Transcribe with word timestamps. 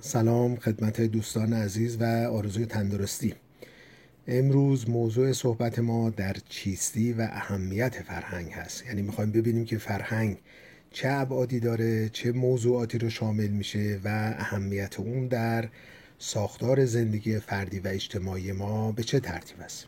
سلام 0.00 0.56
خدمت 0.56 1.00
دوستان 1.00 1.52
عزیز 1.52 1.96
و 2.00 2.04
آرزوی 2.32 2.66
تندرستی. 2.66 3.34
امروز 4.28 4.90
موضوع 4.90 5.32
صحبت 5.32 5.78
ما 5.78 6.10
در 6.10 6.36
چیستی 6.48 7.12
و 7.12 7.28
اهمیت 7.30 8.02
فرهنگ 8.02 8.52
هست. 8.52 8.86
یعنی 8.86 9.02
می‌خوایم 9.02 9.30
ببینیم 9.30 9.64
که 9.64 9.78
فرهنگ 9.78 10.36
چه 10.90 11.08
ابعادی 11.10 11.60
داره 11.60 12.08
چه 12.08 12.32
موضوعاتی 12.32 12.98
رو 12.98 13.10
شامل 13.10 13.46
میشه 13.46 14.00
و 14.04 14.34
اهمیت 14.38 15.00
اون 15.00 15.26
در 15.26 15.68
ساختار 16.18 16.84
زندگی 16.84 17.38
فردی 17.38 17.80
و 17.80 17.88
اجتماعی 17.88 18.52
ما 18.52 18.92
به 18.92 19.02
چه 19.02 19.20
ترتیب 19.20 19.60
است. 19.60 19.86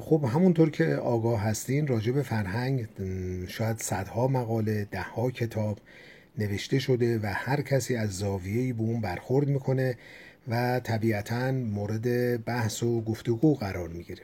خب 0.00 0.24
همونطور 0.24 0.70
که 0.70 0.94
آگاه 0.94 1.40
هستین 1.40 1.86
راجع 1.86 2.12
به 2.12 2.22
فرهنگ 2.22 2.86
شاید 3.48 3.78
صدها 3.78 4.28
مقاله 4.28 4.84
دهها 4.90 5.30
کتاب 5.30 5.78
نوشته 6.38 6.78
شده 6.78 7.18
و 7.18 7.32
هر 7.34 7.60
کسی 7.60 7.96
از 7.96 8.18
زاویه‌ای 8.18 8.72
به 8.72 8.82
اون 8.82 9.00
برخورد 9.00 9.48
می‌کنه 9.48 9.98
و 10.48 10.80
طبیعتا 10.80 11.52
مورد 11.52 12.44
بحث 12.44 12.82
و 12.82 13.00
گفتگو 13.00 13.54
قرار 13.54 13.88
می‌گیره. 13.88 14.22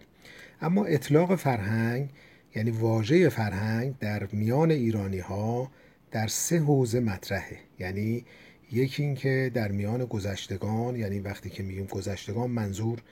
اما 0.60 0.84
اطلاق 0.84 1.36
فرهنگ 1.36 2.10
یعنی 2.54 2.70
واژه 2.70 3.28
فرهنگ 3.28 3.98
در 3.98 4.26
میان 4.32 4.70
ایرانی 4.70 5.18
ها 5.18 5.70
در 6.10 6.26
سه 6.26 6.58
حوزه 6.58 7.00
مطرحه. 7.00 7.58
یعنی 7.78 8.24
یکی 8.72 9.02
این 9.02 9.14
که 9.14 9.50
در 9.54 9.72
میان 9.72 10.04
گذشتگان 10.04 10.96
یعنی 10.96 11.20
وقتی 11.20 11.50
که 11.50 11.62
میگیم 11.62 11.86
گذشتگان 11.86 12.50
منظور 12.50 13.02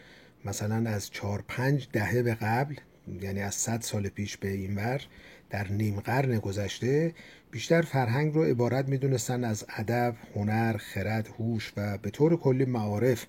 مثلا 0.44 0.90
از 0.90 1.10
چهار 1.10 1.44
پنج 1.48 1.88
دهه 1.92 2.22
به 2.22 2.34
قبل 2.34 2.74
یعنی 3.20 3.40
از 3.40 3.54
صد 3.54 3.80
سال 3.80 4.08
پیش 4.08 4.36
به 4.36 4.48
این 4.48 4.74
ور 4.76 5.00
در 5.50 5.72
نیم 5.72 6.00
قرن 6.00 6.38
گذشته 6.38 7.14
بیشتر 7.50 7.82
فرهنگ 7.82 8.34
رو 8.34 8.42
عبارت 8.42 8.88
می‌دونستن 8.88 9.44
از 9.44 9.64
ادب، 9.76 10.14
هنر، 10.34 10.76
خرد، 10.76 11.28
هوش 11.38 11.72
و 11.76 11.98
به 11.98 12.10
طور 12.10 12.36
کلی 12.36 12.64
معارف 12.64 13.26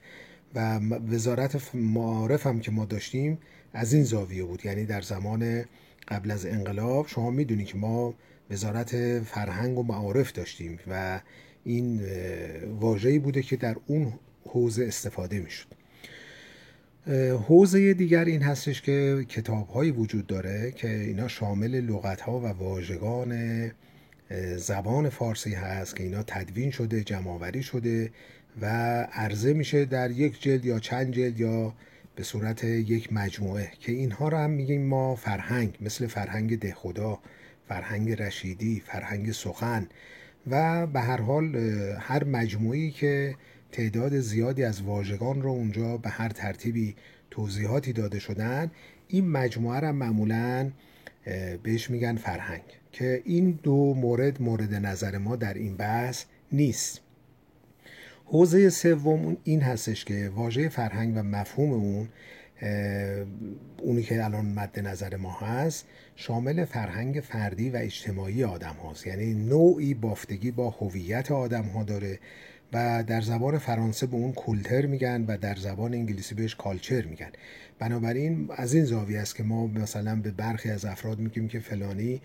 و 0.55 0.79
وزارت 1.09 1.75
معارف 1.75 2.47
هم 2.47 2.59
که 2.59 2.71
ما 2.71 2.85
داشتیم 2.85 3.37
از 3.73 3.93
این 3.93 4.03
زاویه 4.03 4.43
بود. 4.43 4.65
یعنی 4.65 4.85
در 4.85 5.01
زمان 5.01 5.63
قبل 6.07 6.31
از 6.31 6.45
انقلاب 6.45 7.07
شما 7.07 7.31
می‌دونید 7.31 7.67
که 7.67 7.77
ما 7.77 8.13
وزارت 8.49 9.19
فرهنگ 9.19 9.77
و 9.77 9.83
معارف 9.83 10.31
داشتیم 10.31 10.79
و 10.87 11.21
این 11.63 12.01
واژه‌ای 12.79 13.19
بوده 13.19 13.41
که 13.41 13.55
در 13.55 13.75
اون 13.87 14.13
حوزه 14.45 14.85
استفاده 14.85 15.39
می‌شد. 15.39 15.67
حوزه 17.47 17.93
دیگر 17.93 18.25
این 18.25 18.41
هستش 18.41 18.81
که 18.81 19.25
کتاب 19.29 19.69
وجود 19.75 20.27
داره 20.27 20.71
که 20.71 20.89
اینا 20.89 21.27
شامل 21.27 21.81
لغت 21.81 22.21
ها 22.21 22.39
و 22.39 22.45
واژگان 22.45 23.31
زبان 24.57 25.09
فارسی 25.09 25.53
هست 25.53 25.95
که 25.95 26.03
اینا 26.03 26.23
تدوین 26.23 26.71
شده 26.71 27.03
جمعآوری 27.03 27.63
شده 27.63 28.11
و 28.61 28.65
عرضه 29.13 29.53
میشه 29.53 29.85
در 29.85 30.11
یک 30.11 30.41
جلد 30.41 30.65
یا 30.65 30.79
چند 30.79 31.13
جلد 31.13 31.39
یا 31.39 31.73
به 32.15 32.23
صورت 32.23 32.63
یک 32.63 33.13
مجموعه 33.13 33.71
که 33.79 33.91
اینها 33.91 34.27
رو 34.27 34.37
هم 34.37 34.49
میگیم 34.49 34.87
ما 34.87 35.15
فرهنگ 35.15 35.77
مثل 35.81 36.07
فرهنگ 36.07 36.59
دهخدا 36.59 37.19
فرهنگ 37.67 38.11
رشیدی 38.11 38.79
فرهنگ 38.85 39.31
سخن 39.31 39.87
و 40.47 40.87
به 40.87 40.99
هر 40.99 41.21
حال 41.21 41.55
هر 41.99 42.23
مجموعی 42.23 42.91
که 42.91 43.35
تعداد 43.71 44.19
زیادی 44.19 44.63
از 44.63 44.81
واژگان 44.81 45.41
رو 45.41 45.49
اونجا 45.49 45.97
به 45.97 46.09
هر 46.09 46.29
ترتیبی 46.29 46.95
توضیحاتی 47.31 47.93
داده 47.93 48.19
شدن 48.19 48.71
این 49.07 49.27
مجموعه 49.27 49.79
را 49.79 49.91
معمولا 49.91 50.71
بهش 51.63 51.89
میگن 51.89 52.15
فرهنگ. 52.15 52.80
که 52.91 53.21
این 53.25 53.59
دو 53.63 53.93
مورد 53.93 54.41
مورد 54.41 54.73
نظر 54.73 55.17
ما 55.17 55.35
در 55.35 55.53
این 55.53 55.77
بحث 55.77 56.23
نیست. 56.51 57.01
حوزه 58.25 58.69
سوم 58.69 59.37
این 59.43 59.61
هستش 59.61 60.05
که 60.05 60.31
واژه 60.35 60.69
فرهنگ 60.69 61.17
و 61.17 61.23
مفهوم 61.23 61.71
اون 61.73 62.07
اونی 63.81 64.03
که 64.03 64.25
الان 64.25 64.45
مد 64.45 64.79
نظر 64.79 65.15
ما 65.15 65.31
هست 65.31 65.85
شامل 66.15 66.65
فرهنگ 66.65 67.19
فردی 67.19 67.69
و 67.69 67.77
اجتماعی 67.77 68.43
آدم 68.43 68.75
هاست. 68.83 69.07
یعنی 69.07 69.33
نوعی 69.33 69.93
بافتگی 69.93 70.51
با 70.51 70.69
هویت 70.69 71.31
آدم 71.31 71.63
ها 71.63 71.83
داره 71.83 72.19
و 72.73 73.03
در 73.07 73.21
زبان 73.21 73.57
فرانسه 73.57 74.07
به 74.07 74.15
اون 74.15 74.33
کولتر 74.33 74.85
میگن 74.85 75.25
و 75.27 75.37
در 75.37 75.55
زبان 75.55 75.93
انگلیسی 75.93 76.35
بهش 76.35 76.55
کالچر 76.55 77.05
میگن. 77.05 77.31
بنابراین 77.79 78.49
از 78.55 78.73
این 78.73 78.85
زاویه 78.85 79.19
است 79.19 79.35
که 79.35 79.43
ما 79.43 79.67
مثلا 79.67 80.15
به 80.15 80.31
برخی 80.31 80.69
از 80.69 80.85
افراد 80.85 81.19
میگیم 81.19 81.47
که 81.47 81.59
فلانی 81.59 82.21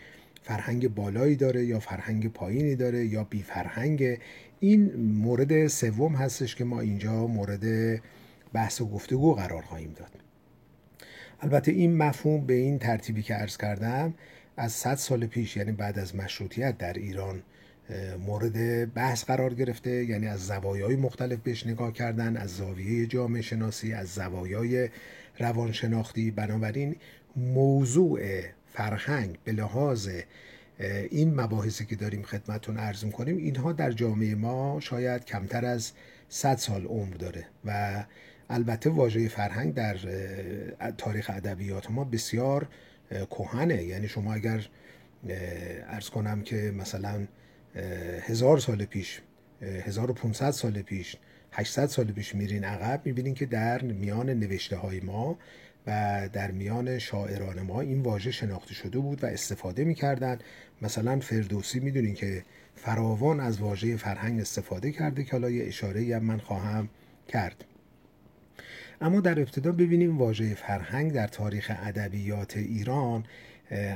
فرهنگ 0.47 0.95
بالایی 0.95 1.37
داره 1.37 1.65
یا 1.65 1.81
فرهنگ 1.81 2.33
پایینی 2.33 2.77
داره 2.77 3.07
یا 3.07 3.25
بی 3.25 3.43
فرهنگ 3.43 4.19
این 4.61 4.97
مورد 4.97 5.67
سوم 5.67 6.15
هستش 6.15 6.55
که 6.57 6.65
ما 6.65 6.81
اینجا 6.81 7.27
مورد 7.27 8.01
بحث 8.53 8.81
و 8.81 8.89
گفتگو 8.89 9.34
قرار 9.34 9.62
خواهیم 9.62 9.93
داد. 9.97 10.11
البته 11.41 11.73
این 11.73 11.97
مفهوم 11.97 12.47
به 12.47 12.55
این 12.55 12.79
ترتیبی 12.79 13.23
که 13.23 13.34
عرض 13.34 13.57
کردم 13.57 14.15
از 14.57 14.73
100 14.73 14.95
سال 14.95 15.27
پیش 15.27 15.57
یعنی 15.57 15.73
بعد 15.73 15.99
از 15.99 16.17
مشروطیت 16.17 16.78
در 16.78 16.93
ایران 16.93 17.43
مورد 18.27 18.95
بحث 18.95 19.25
قرار 19.25 19.55
گرفته. 19.55 20.05
یعنی 20.05 20.27
از 20.27 20.47
زوایای 20.47 20.97
مختلف 20.97 21.39
بهش 21.39 21.67
نگاه 21.67 21.93
کردن 21.93 22.37
از 22.37 22.57
زاویه 22.57 23.07
جامعه 23.07 23.43
شناسی 23.43 23.93
از 23.93 24.09
زوایای 24.09 24.89
روانشناختی. 25.39 26.31
بنابراین 26.31 26.97
موضوع 27.37 28.21
فرهنگ 28.77 29.39
به 29.45 29.53
لحاظ 29.53 30.09
این 31.11 31.41
مباحثی 31.41 31.87
که 31.87 31.97
داریم 31.97 32.23
خدمتون 32.23 32.77
عرض 32.77 33.05
کنیم 33.05 33.37
اینها 33.37 33.73
در 33.73 33.91
جامعه 33.91 34.35
ما 34.35 34.81
شاید 34.81 35.25
کمتر 35.25 35.65
از 35.65 35.93
100 36.29 36.57
سال 36.57 36.85
عمر 36.85 37.15
داره 37.15 37.47
و 37.65 38.05
البته 38.51 38.91
واژه 38.91 39.29
فرهنگ 39.29 39.75
در 39.75 39.97
تاریخ 40.99 41.31
ادبیات 41.35 41.91
ما 41.91 42.05
بسیار 42.05 42.69
کهنه. 43.31 43.83
یعنی 43.83 44.09
شما 44.09 44.35
اگر 44.35 44.67
ارز 45.89 46.11
کنم 46.11 46.43
که 46.43 46.73
مثلا 46.77 47.27
هزار 48.21 48.59
سال 48.59 48.85
پیش 48.85 49.21
1500 49.63 50.51
سال 50.51 50.83
پیش 50.83 51.17
800 51.53 51.87
سال 51.87 52.05
پیش 52.05 52.35
میرین 52.35 52.65
عقب 52.65 53.01
می‌بینین 53.05 53.35
که 53.35 53.47
در 53.47 53.83
میان 53.83 54.31
نوشته 54.31 54.77
های 54.77 55.01
ما 55.01 55.39
و 55.87 56.29
در 56.33 56.51
میان 56.51 56.99
شاعران 56.99 57.63
ما 57.63 57.81
این 57.81 58.03
واژه 58.03 58.31
شناخته 58.31 58.75
شده 58.75 58.99
بود 58.99 59.25
و 59.25 59.27
استفاده 59.27 59.85
می‌کردن. 59.85 60.39
مثلا 60.83 61.21
فردوسی 61.21 61.81
می‌دونین 61.81 62.15
که 62.15 62.45
فراوان 62.75 63.41
از 63.41 63.61
واژه 63.61 63.97
فرهنگ 63.97 64.41
استفاده 64.41 64.93
کرده 64.93 65.25
که 65.25 65.33
حالا 65.33 65.51
یه 65.51 65.67
اشاره 65.67 66.17
هم 66.17 66.25
من 66.25 66.39
خواهم 66.39 66.89
کرد. 67.29 67.65
اما 69.01 69.21
در 69.21 69.41
ابتدا 69.41 69.73
ببینیم 69.73 70.19
واژه 70.19 70.55
فرهنگ 70.55 71.13
در 71.13 71.27
تاریخ 71.27 71.73
ادبیات 71.83 72.57
ایران 72.57 73.25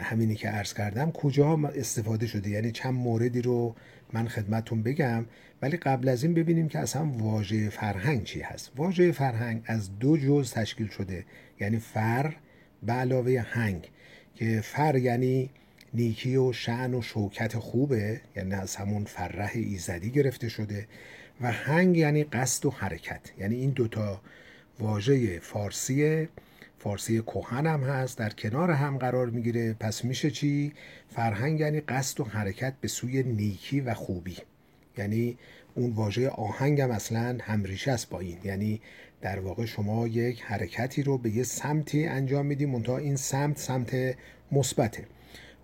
همینی 0.02 0.34
که 0.34 0.48
عرض 0.48 0.74
کردم 0.74 1.10
کجا 1.10 1.56
استفاده 1.74 2.26
شده؟ 2.26 2.50
یعنی 2.50 2.72
چند 2.72 2.94
موردی 2.94 3.42
رو 3.42 3.74
من 4.12 4.28
خدمتون 4.28 4.82
بگم 4.82 5.24
ولی 5.62 5.76
قبل 5.76 6.08
از 6.08 6.24
این 6.24 6.34
ببینیم 6.34 6.68
که 6.68 6.78
اصلا 6.78 7.06
واژه 7.06 7.70
فرهنگ 7.70 8.24
چی 8.24 8.40
هست. 8.40 8.72
واژه 8.76 9.12
فرهنگ 9.12 9.62
از 9.66 9.98
دو 9.98 10.16
جز 10.16 10.52
تشکیل 10.52 10.88
شده 10.88 11.24
یعنی 11.60 11.78
فر 11.78 12.34
به 12.82 12.92
علاوه 12.92 13.44
هنگ 13.48 13.88
که 14.34 14.60
فر 14.60 14.96
یعنی 14.96 15.50
نیکی 15.94 16.36
و 16.36 16.52
شعن 16.52 16.94
و 16.94 17.02
شوکت 17.02 17.58
خوبه 17.58 18.20
یعنی 18.36 18.54
از 18.54 18.76
همون 18.76 19.04
فرح 19.04 19.50
ایزدی 19.54 20.10
گرفته 20.10 20.48
شده 20.48 20.86
و 21.40 21.52
هنگ 21.52 21.96
یعنی 21.96 22.24
قصد 22.24 22.66
و 22.66 22.70
حرکت. 22.70 23.20
یعنی 23.38 23.56
این 23.56 23.70
دوتا 23.70 24.20
واژه 24.80 25.38
فارسی 25.38 26.28
فارسی 26.82 27.22
کهن 27.22 27.66
هم 27.66 27.82
هست 27.82 28.18
در 28.18 28.30
کنار 28.30 28.70
هم 28.70 28.98
قرار 28.98 29.30
می‌گیره. 29.30 29.72
پس 29.72 30.04
میشه 30.04 30.30
چی؟ 30.30 30.72
فرهنگ 31.14 31.60
یعنی 31.60 31.80
قصد 31.80 32.20
و 32.20 32.24
حرکت 32.24 32.74
به 32.80 32.88
سوی 32.88 33.22
نیکی 33.22 33.80
و 33.80 33.94
خوبی. 33.94 34.36
یعنی 34.98 35.38
اون 35.74 35.90
واژه 35.90 36.28
آهنگ 36.28 36.80
هم 36.80 36.90
اصلا 36.90 37.38
همریشه 37.42 37.92
است 37.92 38.10
با 38.10 38.20
این. 38.20 38.38
یعنی 38.44 38.80
در 39.20 39.40
واقع 39.40 39.64
شما 39.64 40.06
یک 40.06 40.42
حرکتی 40.42 41.02
رو 41.02 41.18
به 41.18 41.30
یه 41.30 41.42
سمتی 41.42 42.06
انجام 42.06 42.46
میدی 42.46 42.66
منتها 42.66 42.98
این 42.98 43.16
سمت 43.16 43.58
سمت 43.58 44.16
مثبته. 44.52 45.06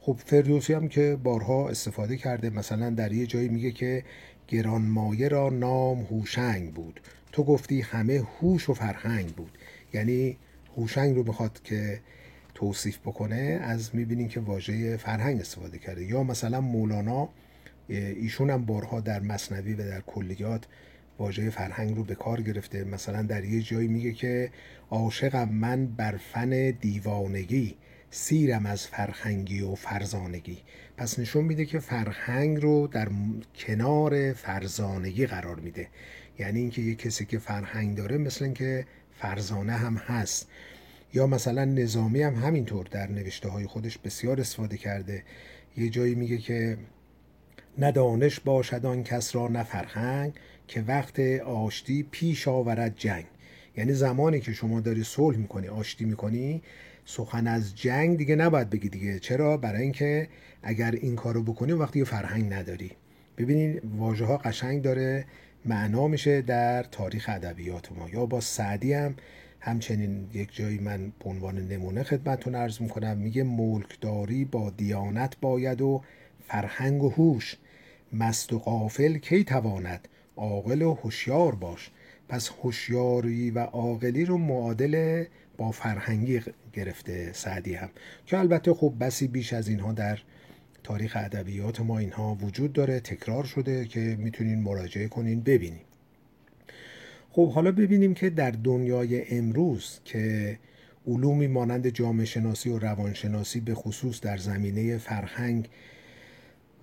خب 0.00 0.16
فردوسی 0.24 0.72
هم 0.72 0.88
که 0.88 1.18
بارها 1.24 1.68
استفاده 1.68 2.16
کرده 2.16 2.50
مثلا 2.50 2.90
در 2.90 3.12
یه 3.12 3.26
جایی 3.26 3.48
میگه 3.48 3.70
که 3.70 4.04
گرانمایه 4.48 5.28
را 5.28 5.50
نام 5.50 6.02
هوشنگ 6.02 6.74
بود. 6.74 7.00
تو 7.32 7.44
گفتی 7.44 7.80
همه 7.80 8.22
هوش 8.40 8.68
و 8.68 8.74
فرهنگ 8.74 9.26
بود. 9.26 9.58
یعنی 9.92 10.36
هوشنگ 10.76 11.16
رو 11.16 11.22
بخواد 11.22 11.60
که 11.64 12.00
توصیف 12.54 12.98
بکنه 12.98 13.60
از 13.62 13.94
می‌بینین 13.94 14.28
که 14.28 14.40
واژه 14.40 14.96
فرهنگ 14.96 15.40
استفاده 15.40 15.78
کرده. 15.78 16.04
یا 16.04 16.22
مثلا 16.22 16.60
مولانا 16.60 17.28
ایشون 17.88 18.50
هم 18.50 18.64
بارها 18.64 19.00
در 19.00 19.20
مصنوی 19.20 19.74
و 19.74 19.76
در 19.76 20.00
کلیات 20.00 20.66
واژه 21.18 21.50
فرهنگ 21.50 21.96
رو 21.96 22.04
به 22.04 22.14
کار 22.14 22.42
گرفته. 22.42 22.84
مثلا 22.84 23.22
در 23.22 23.44
یه 23.44 23.62
جایی 23.62 23.88
میگه 23.88 24.12
که 24.12 24.50
عاشقم 24.90 25.48
من 25.48 25.86
بر 25.86 26.16
فن 26.16 26.70
دیوانگی 26.70 27.76
سیرم 28.10 28.66
از 28.66 28.86
فرهنگی 28.86 29.60
و 29.60 29.74
فرزانگی. 29.74 30.58
پس 30.96 31.18
نشون 31.18 31.44
میده 31.44 31.64
که 31.64 31.78
فرهنگ 31.78 32.62
رو 32.62 32.86
در 32.86 33.08
کنار 33.54 34.32
فرزانگی 34.32 35.26
قرار 35.26 35.60
میده. 35.60 35.88
یعنی 36.38 36.60
اینکه 36.60 36.82
یه 36.82 36.94
کسی 36.94 37.24
که 37.24 37.38
فرهنگ 37.38 37.96
داره 37.96 38.18
مثل 38.18 38.44
اینکه 38.44 38.86
فرزانه 39.18 39.72
هم 39.72 39.96
هست. 39.96 40.48
یا 41.14 41.26
مثلا 41.26 41.64
نظامی 41.64 42.22
هم 42.22 42.34
همینطور 42.34 42.86
در 42.90 43.06
نوشته 43.06 43.48
های 43.48 43.66
خودش 43.66 43.98
بسیار 43.98 44.40
استفاده 44.40 44.76
کرده. 44.76 45.22
یه 45.76 45.88
جایی 45.88 46.14
میگه 46.14 46.38
که 46.38 46.78
ندانش 47.78 48.40
باشد 48.40 48.86
آن 48.86 49.02
کس 49.02 49.34
را 49.34 49.48
نه 49.48 49.62
فرهنگ 49.62 50.32
که 50.68 50.82
وقت 50.82 51.20
آشتی 51.40 52.02
پیش 52.10 52.48
آورد 52.48 52.96
جنگ. 52.96 53.24
یعنی 53.76 53.92
زمانی 53.92 54.40
که 54.40 54.52
شما 54.52 54.80
داری 54.80 55.04
صلح 55.04 55.36
می‌کنی 55.36 55.68
آشتی 55.68 56.04
می‌کنی 56.04 56.62
سخن 57.04 57.46
از 57.46 57.76
جنگ 57.76 58.18
دیگه 58.18 58.36
نباید 58.36 58.70
بگی 58.70 58.88
دیگه. 58.88 59.18
چرا؟ 59.18 59.56
برای 59.56 59.82
اینکه 59.82 60.28
اگر 60.62 60.90
این 60.90 61.16
کارو 61.16 61.42
بکنی 61.42 61.72
وقتی 61.72 62.04
فرهنگ 62.04 62.52
نداری. 62.52 62.90
ببینید 63.38 63.82
واژه 63.96 64.24
ها 64.24 64.36
قشنگ 64.36 64.82
داره. 64.82 65.24
معنا 65.66 66.08
میشه 66.08 66.42
در 66.42 66.82
تاریخ 66.82 67.30
ادبیات 67.32 67.92
ما. 67.92 68.08
یا 68.08 68.26
با 68.26 68.40
سعدی 68.40 68.92
هم 68.92 69.14
همچنین 69.60 70.28
یک 70.32 70.54
جایی 70.54 70.78
من 70.78 71.12
به 71.24 71.30
عنوان 71.30 71.58
نمونه 71.58 72.02
خدمتتون 72.02 72.54
عرض 72.54 72.80
می‌کنم. 72.80 73.16
میگه 73.16 73.42
ملکداری 73.42 74.44
با 74.44 74.70
دیانت 74.70 75.36
باید 75.40 75.80
و 75.80 76.02
فرهنگ 76.48 77.02
و 77.02 77.10
هوش. 77.10 77.56
مست 78.12 78.52
و 78.52 78.58
قافل 78.58 79.18
کی 79.18 79.44
تواند؟ 79.44 80.08
عاقل 80.36 80.82
و 80.82 80.94
هوشیار 80.94 81.54
باش. 81.54 81.90
پس 82.28 82.50
هوشیاری 82.62 83.50
و 83.50 83.58
عاقلی 83.58 84.24
رو 84.24 84.38
معادل 84.38 85.24
با 85.56 85.70
فرهنگی 85.70 86.40
گرفته 86.72 87.32
سعدی 87.32 87.74
هم. 87.74 87.90
که 88.26 88.38
البته 88.38 88.74
خب 88.74 88.92
بسی 89.00 89.28
بیش 89.28 89.52
از 89.52 89.68
اینها 89.68 89.92
در 89.92 90.18
تاریخ 90.86 91.16
ادبیات 91.20 91.80
ما 91.80 91.98
اینها 91.98 92.34
وجود 92.34 92.72
داره 92.72 93.00
تکرار 93.00 93.44
شده 93.44 93.84
که 93.84 94.00
می‌تونین 94.00 94.62
مراجعه 94.62 95.08
کنین 95.08 95.40
ببینیم. 95.40 95.80
خب 97.30 97.52
حالا 97.52 97.72
ببینیم 97.72 98.14
که 98.14 98.30
در 98.30 98.50
دنیای 98.50 99.36
امروز 99.38 100.00
که 100.04 100.58
علومی 101.06 101.46
مانند 101.46 101.88
جامعه 101.88 102.26
شناسی 102.26 102.70
و 102.70 102.78
روانشناسی 102.78 103.60
به 103.60 103.74
خصوص 103.74 104.20
در 104.20 104.36
زمینه 104.36 104.98
فرهنگ 104.98 105.68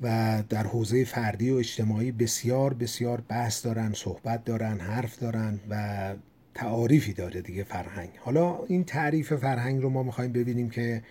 و 0.02 0.44
در 0.50 0.64
حوزه 0.64 1.04
فردی 1.04 1.50
و 1.50 1.56
اجتماعی 1.56 2.12
بسیار 2.12 2.74
بسیار 2.74 3.22
بحث 3.22 3.66
دارن 3.66 3.94
صحبت 3.94 4.46
دارن 4.46 4.80
حرف 4.80 5.20
دارن 5.20 5.60
و 5.70 6.16
تعاریفی 6.54 7.14
داره 7.14 7.42
دیگه 7.42 7.64
فرهنگ. 7.64 8.10
حالا 8.18 8.60
این 8.68 8.84
تعریف 8.84 9.34
فرهنگ 9.34 9.82
رو 9.82 9.90
ما 9.90 10.04
می‌خوایم 10.04 10.32
ببینیم 10.32 10.70
که 10.70 11.02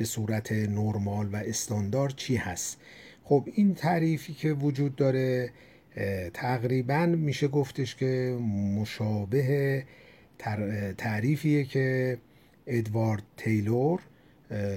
به 0.00 0.06
صورت 0.06 0.52
نرمال 0.52 1.28
و 1.32 1.36
استاندارد 1.36 2.16
چی 2.16 2.36
هست؟ 2.36 2.80
خب 3.24 3.48
این 3.54 3.74
تعریفی 3.74 4.34
که 4.34 4.52
وجود 4.52 4.96
داره 4.96 5.50
تقریبا 6.34 7.06
میشه 7.06 7.48
گفتش 7.48 7.96
که 7.96 8.38
مشابه 8.78 9.84
تعریفیه 10.98 11.64
که 11.64 12.18
ادوارد 12.66 13.22
تیلور 13.36 14.00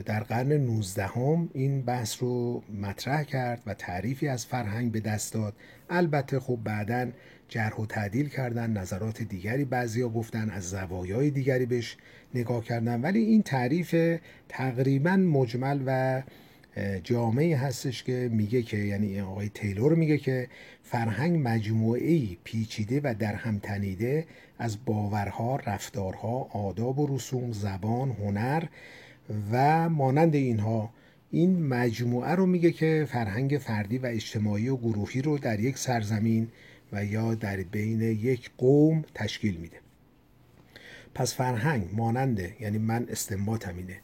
در 0.06 0.24
قرن 0.24 0.52
19 0.52 1.08
هم 1.08 1.50
این 1.54 1.82
بحث 1.82 2.24
رو 2.24 2.64
مطرح 2.82 3.24
کرد 3.24 3.62
و 3.66 3.74
تعریفی 3.74 4.28
از 4.28 4.46
فرهنگ 4.46 4.92
به 4.92 5.00
دست 5.00 5.34
داد. 5.34 5.54
البته 5.90 6.40
خب 6.40 6.60
بعدا 6.64 7.12
جرح 7.54 7.76
و 7.76 7.86
تعدیل 7.86 8.30
کردن 8.30 8.70
نظرات 8.70 9.22
دیگری 9.22 9.66
بعضیا 9.66 10.10
گفتن 10.10 10.50
از 10.50 10.70
زوایای 10.70 11.30
دیگری 11.30 11.66
بهش 11.66 11.98
نگاه 12.36 12.64
کردن. 12.64 13.02
ولی 13.02 13.20
این 13.20 13.44
تعریف 13.44 13.96
تقریبا 14.50 15.16
مجمل 15.16 15.84
و 15.86 16.22
جامعی 17.04 17.54
هستش 17.54 18.04
که 18.04 18.30
میگه 18.32 18.62
که 18.62 18.78
یعنی 18.78 19.22
آقای 19.22 19.50
تیلور 19.50 19.96
میگه 19.96 20.18
که 20.18 20.48
فرهنگ 20.84 21.42
مجموعه 21.44 22.38
پیچیده 22.44 23.02
و 23.04 23.16
در 23.20 23.36
هم 23.36 23.60
تنیده 23.60 24.26
از 24.60 24.86
باورها، 24.86 25.56
رفتارها، 25.56 26.50
آداب 26.54 27.00
و 27.00 27.16
رسوم، 27.16 27.52
زبان، 27.52 28.12
هنر 28.12 28.64
و 29.52 29.90
مانند 29.90 30.36
اینها. 30.36 30.90
این 31.32 31.68
مجموعه 31.68 32.32
رو 32.32 32.46
میگه 32.46 32.72
که 32.72 33.08
فرهنگ 33.10 33.58
فردی 33.58 33.98
و 33.98 34.06
اجتماعی 34.06 34.70
و 34.70 34.78
گروهی 34.78 35.22
رو 35.22 35.38
در 35.38 35.60
یک 35.60 35.78
سرزمین 35.78 36.48
و 36.94 37.06
یا 37.06 37.36
در 37.36 37.58
بین 37.58 38.02
یک 38.02 38.52
قوم 38.58 39.06
تشکیل 39.16 39.58
میده. 39.58 39.78
پس 41.16 41.36
فرهنگ 41.36 41.90
ماننده 41.94 42.56
یعنی 42.60 42.78
من 42.78 43.08
استنباطم 43.10 43.78
اینه 43.78 44.00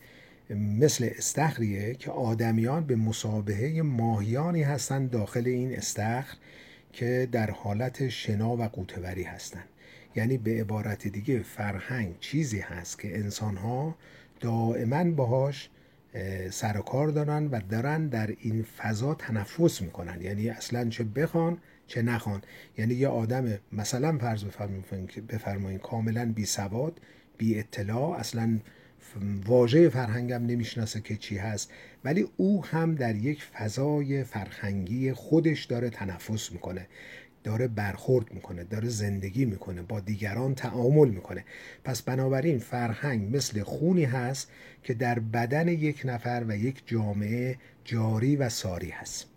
مثل 0.56 1.09
استخریه 1.18 1.95
که 1.95 2.12
آدمیان 2.12 2.86
به 2.86 2.95
مسابقه 2.95 3.81
ماهیانی 3.81 4.63
هستند 4.63 5.12
داخل 5.12 5.47
این 5.47 5.75
استخر 5.75 6.38
که 6.94 7.27
در 7.31 7.51
حالت 7.51 8.09
شنا 8.09 8.57
و 8.57 8.63
قوتوری 8.63 9.24
هستند 9.24 9.65
یعنی 10.15 10.38
به 10.38 10.51
عبارت 10.51 11.07
دیگه 11.07 11.44
فرهنگ 11.44 12.19
چیزی 12.19 12.59
هست 12.59 13.00
که 13.00 13.18
انسان 13.18 13.57
ها 13.57 13.95
دائما 14.39 15.03
باهاش 15.03 15.69
سر 16.50 16.77
و 16.77 16.81
کار 16.81 17.07
دارن 17.07 17.47
و 17.47 17.62
دارن 17.69 18.07
در 18.07 18.35
این 18.39 18.63
فضا 18.63 19.15
تنفس 19.15 19.81
می‌کنن. 19.81 20.21
یعنی 20.21 20.50
اصلا 20.50 20.89
چه 20.89 21.03
بخوان 21.03 21.57
چه 21.89 22.01
نخوان. 22.01 22.41
یعنی 22.77 22.94
یه 22.94 23.07
آدم 23.07 23.59
مثلا 23.71 24.18
فرض 24.18 24.44
بفرمایید 25.30 25.81
کاملا 25.81 26.33
بی 26.36 26.45
سواد 26.45 27.01
بی 27.38 27.59
اطلاع 27.59 28.12
اصلا 28.12 28.59
واژه 29.45 29.89
فرهنگم 29.89 30.45
نمی‌شناسه 30.45 31.01
که 31.01 31.15
چی 31.15 31.38
هست 31.38 31.71
ولی 32.03 32.27
او 32.38 32.65
هم 32.65 32.95
در 32.95 33.15
یک 33.15 33.44
فضای 33.44 34.24
فرهنگی 34.24 35.13
خودش 35.13 35.65
داره 35.65 35.89
تنفس 35.89 36.51
می‌کنه 36.51 36.88
داره 37.44 37.68
برخورد 37.68 38.33
می‌کنه 38.33 38.63
داره 38.63 38.89
زندگی 38.89 39.45
می‌کنه 39.45 39.81
با 39.81 40.00
دیگران 40.00 40.56
تعامل 40.56 41.09
می‌کنه. 41.09 41.45
پس 41.83 42.01
بنابراین 42.01 42.59
فرهنگ 42.59 43.35
مثل 43.35 43.63
خونی 43.63 44.03
هست 44.06 44.51
که 44.83 44.94
در 44.94 45.19
بدن 45.19 45.68
یک 45.68 46.01
نفر 46.06 46.45
و 46.47 46.57
یک 46.57 46.83
جامعه 46.85 47.57
جاری 47.83 48.35
و 48.35 48.50
ساری 48.50 48.89
هست. 48.89 49.28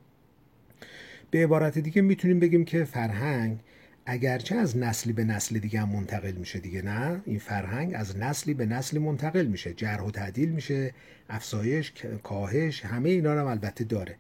به 1.32 1.44
عبارت 1.44 1.78
دیگه 1.78 2.02
می‌تونیم 2.02 2.40
بگیم 2.40 2.64
که 2.64 2.84
فرهنگ 2.84 3.58
اگرچه 4.06 4.54
از 4.54 4.76
نسلی 4.76 5.12
به 5.12 5.24
نسل 5.24 5.58
دیگه 5.58 5.80
هم 5.80 5.88
منتقل 5.88 6.32
میشه 6.32 6.58
دیگه 6.58 6.82
نه؟ 6.82 7.22
این 7.26 7.38
فرهنگ 7.38 7.92
از 7.94 8.18
نسلی 8.18 8.54
به 8.54 8.66
نسلی 8.66 8.98
منتقل 8.98 9.46
میشه. 9.46 9.74
جرح 9.74 10.02
و 10.02 10.10
تعدیل 10.10 10.48
میشه 10.48 10.94
افزایش 11.28 11.92
کاهش 12.22 12.84
همه 12.84 13.08
اینا 13.08 13.34
رو 13.34 13.46
البته 13.46 13.84
داره. 13.84 14.16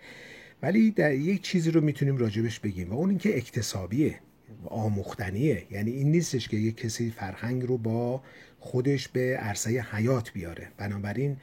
ولی 0.62 0.90
در 0.90 1.14
یک 1.14 1.42
چیزی 1.42 1.70
رو 1.70 1.80
می‌تونیم 1.80 2.16
راجبش 2.16 2.60
بگیم 2.60 2.90
و 2.90 2.94
اون 2.94 3.08
اینکه 3.08 3.36
اکتسابیه 3.36 4.18
آموختنیه. 4.64 5.62
یعنی 5.70 5.90
این 5.90 6.10
نیستش 6.10 6.48
که 6.48 6.56
یک 6.56 6.76
کسی 6.76 7.10
فرهنگ 7.10 7.62
رو 7.62 7.78
با 7.78 8.22
خودش 8.60 9.08
به 9.08 9.36
عرصه 9.36 9.86
حیات 9.90 10.32
بیاره. 10.32 10.68
بنابراین 10.76 11.36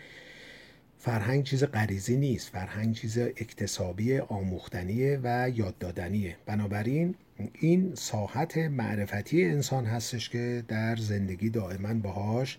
فرهنگ 1.01 1.44
چیز 1.44 1.63
غریزی 1.63 2.18
نیست. 2.18 2.50
فرهنگ 2.50 2.96
چیز 2.96 3.18
اکتسابی 3.18 4.18
آموختنیه 4.18 5.20
و 5.24 5.51
یاد 5.56 5.77
دادنیه. 5.77 6.36
بنابراین 6.46 7.15
این 7.60 7.96
ساحت 7.96 8.58
معرفتی 8.58 9.46
انسان 9.46 9.86
هستش 9.86 10.29
که 10.29 10.63
در 10.68 10.96
زندگی 10.96 11.50
دائما 11.50 11.94
باهاش 11.94 12.58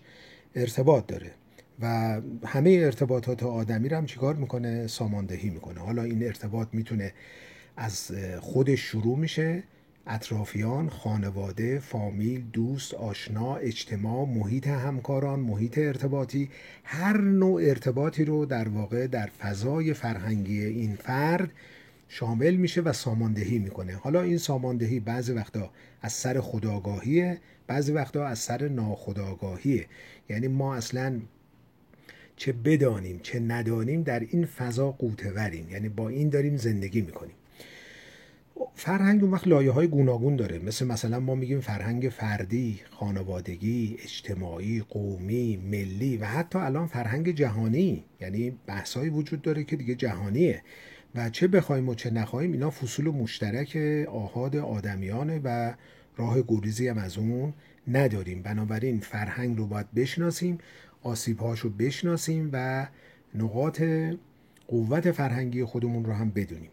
ارتباط 0.55 1.07
داره. 1.07 1.31
و 1.79 2.21
همه 2.45 2.69
ارتباطات 2.69 3.43
آدمی 3.43 3.89
رو 3.89 3.97
هم 3.97 4.05
چیکار 4.05 4.35
می‌کنه؟ 4.35 4.87
ساماندهی 4.87 5.49
می‌کنه. 5.49 5.79
حالا 5.79 6.03
این 6.03 6.23
ارتباط 6.23 6.67
می‌تونه 6.73 7.13
از 7.77 8.11
خودش 8.39 8.79
شروع 8.79 9.17
میشه 9.17 9.63
اطرافیان، 10.07 10.89
خانواده، 10.89 11.79
فامیل، 11.79 12.43
دوست، 12.53 12.93
آشنا، 12.93 13.55
اجتماع، 13.55 14.25
محیط 14.25 14.67
همکاران، 14.67 15.39
محیط 15.39 15.77
ارتباطی 15.77 16.49
هر 16.83 17.21
نوع 17.21 17.61
ارتباطی 17.63 18.25
رو 18.25 18.45
در 18.45 18.67
واقع 18.67 19.07
در 19.07 19.25
فضای 19.25 19.93
فرهنگی 19.93 20.65
این 20.65 20.95
فرد 20.95 21.51
شامل 22.07 22.55
میشه 22.55 22.81
و 22.81 22.93
ساماندهی 22.93 23.59
می‌کنه. 23.59 23.95
حالا 23.95 24.21
این 24.21 24.37
ساماندهی 24.37 24.99
بعضی 24.99 25.33
وقتا 25.33 25.69
از 26.01 26.13
سر 26.13 26.41
خداگاهیه 26.41 27.37
بعضی 27.67 27.91
وقتا 27.91 28.25
از 28.25 28.39
سر 28.39 28.67
ناخداگاهیه. 28.67 29.85
یعنی 30.29 30.47
ما 30.47 30.75
اصلا 30.75 31.19
چه 32.35 32.51
بدانیم 32.51 33.19
چه 33.23 33.39
ندانیم 33.39 34.03
در 34.03 34.19
این 34.19 34.45
فضا 34.45 34.91
قوتوریم. 34.91 35.69
یعنی 35.69 35.89
با 35.89 36.09
این 36.09 36.29
داریم 36.29 36.57
زندگی 36.57 37.01
می‌کنیم. 37.01 37.35
فرهنگ 38.75 39.23
اون 39.23 39.31
وقت 39.31 39.47
لایه 39.47 39.71
های 39.71 39.87
گوناگون 39.87 40.35
داره. 40.35 40.59
مثل 40.59 40.87
مثلا 40.87 41.19
ما 41.19 41.35
میگیم 41.35 41.59
فرهنگ 41.59 42.09
فردی، 42.09 42.79
خانوادگی، 42.91 43.97
اجتماعی، 44.03 44.83
قومی، 44.89 45.57
ملی 45.57 46.17
و 46.17 46.25
حتی 46.25 46.59
الان 46.59 46.87
فرهنگ 46.87 47.31
جهانی. 47.31 48.03
یعنی 48.21 48.57
بحثایی 48.67 49.09
وجود 49.09 49.41
داره 49.41 49.63
که 49.63 49.75
دیگه 49.75 49.95
جهانیه. 49.95 50.61
و 51.15 51.29
چه 51.29 51.47
بخوایم 51.47 51.89
و 51.89 51.95
چه 51.95 52.09
نخواهیم 52.09 52.51
اینا 52.51 52.69
فصول 52.69 53.09
مشترک 53.09 53.77
آهاد 54.07 54.55
آدمیانه 54.55 55.41
و 55.43 55.73
راه 56.17 56.41
گریزی 56.47 56.87
هم 56.87 56.97
از 56.97 57.17
اون 57.17 57.53
نداریم. 57.87 58.41
بنابراین 58.41 58.99
فرهنگ 58.99 59.57
رو 59.57 59.67
باید 59.67 59.91
بشناسیم 59.91 60.57
آسیبهاش 61.03 61.59
رو 61.59 61.69
بشناسیم 61.69 62.49
و 62.53 62.87
نقاط 63.35 63.83
قوت 64.67 65.11
فرهنگی 65.11 65.63
خودمون 65.63 66.05
رو 66.05 66.13
هم 66.13 66.29
بدونیم. 66.29 66.69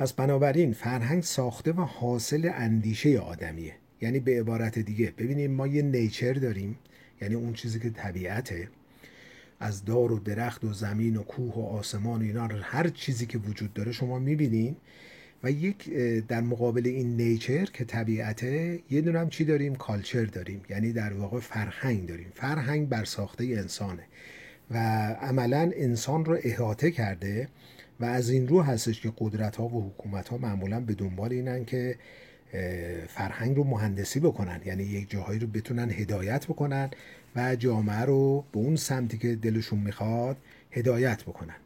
پس 0.00 0.12
بنابراین 0.12 0.72
فرهنگ 0.72 1.22
ساخته 1.22 1.72
و 1.72 1.80
حاصل 1.80 2.50
اندیشه 2.54 3.18
آدمیه. 3.18 3.74
یعنی 4.00 4.20
به 4.20 4.40
عبارت 4.40 4.78
دیگه 4.78 5.12
ببینیم 5.18 5.50
ما 5.50 5.66
یه 5.66 5.82
نیچر 5.82 6.32
داریم 6.32 6.78
یعنی 7.22 7.34
اون 7.34 7.52
چیزی 7.52 7.80
که 7.80 7.90
طبیعته. 7.90 8.68
از 9.60 9.84
دار 9.84 10.12
و 10.12 10.18
درخت 10.18 10.64
و 10.64 10.72
زمین 10.72 11.16
و 11.16 11.22
کوه 11.22 11.54
و 11.54 11.60
آسمان 11.60 12.22
و 12.22 12.24
اینا 12.24 12.46
هر 12.46 12.88
چیزی 12.88 13.26
که 13.26 13.38
وجود 13.38 13.74
داره 13.74 13.92
شما 13.92 14.18
می‌بینین. 14.18 14.76
و 15.42 15.50
یک 15.50 15.90
در 16.28 16.40
مقابل 16.40 16.86
این 16.86 17.16
نیچر 17.16 17.64
که 17.64 17.84
طبیعته 17.84 18.78
یه 18.90 19.00
دونم 19.00 19.28
چی 19.28 19.44
داریم؟ 19.44 19.74
کالچر 19.74 20.24
داریم. 20.24 20.60
یعنی 20.70 20.92
در 20.92 21.12
واقع 21.12 21.40
فرهنگ 21.40 22.06
داریم. 22.06 22.32
فرهنگ 22.34 22.88
بر 22.88 23.04
ساخته 23.04 23.44
انسانه. 23.44 24.02
و 24.70 24.76
عملا 25.20 25.70
انسان 25.74 26.24
رو 26.24 26.38
احاطه 26.42 26.90
کرده 26.90 27.48
و 28.00 28.04
از 28.04 28.30
این 28.30 28.48
رو 28.48 28.62
هستش 28.62 29.00
که 29.00 29.12
قدرت 29.18 29.56
ها 29.56 29.64
و 29.64 29.90
حکومت 29.90 30.28
ها 30.28 30.38
معمولا 30.38 30.80
به 30.80 30.94
دنبال 30.94 31.32
اینن 31.32 31.64
که 31.64 31.98
فرهنگ 33.08 33.56
رو 33.56 33.64
مهندسی 33.64 34.20
بکنن. 34.20 34.60
یعنی 34.64 34.82
یک 34.82 35.10
جاهایی 35.10 35.38
رو 35.38 35.46
بتونن 35.46 35.90
هدایت 35.90 36.46
بکنن 36.46 36.90
و 37.36 37.56
جامعه 37.56 38.00
رو 38.00 38.44
به 38.52 38.58
اون 38.58 38.76
سمتی 38.76 39.18
که 39.18 39.36
دلشون 39.36 39.78
می‌خواد 39.78 40.36
هدایت 40.70 41.22
بکنن. 41.22 41.56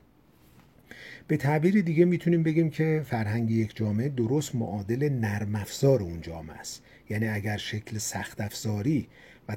به 1.28 1.36
تعبیر 1.36 1.80
دیگه 1.80 2.04
می‌تونیم 2.04 2.42
بگیم 2.42 2.70
که 2.70 3.02
فرهنگ 3.06 3.50
یک 3.50 3.76
جامعه 3.76 4.08
درست 4.08 4.54
معادل 4.54 5.08
نرم 5.08 5.54
افزار 5.54 6.02
اون 6.02 6.20
جامعه 6.20 6.56
است. 6.56 6.82
یعنی 7.10 7.28
اگر 7.28 7.56
شکل 7.56 7.98
سخت 7.98 8.40
افزاری 8.40 9.08
و 9.48 9.56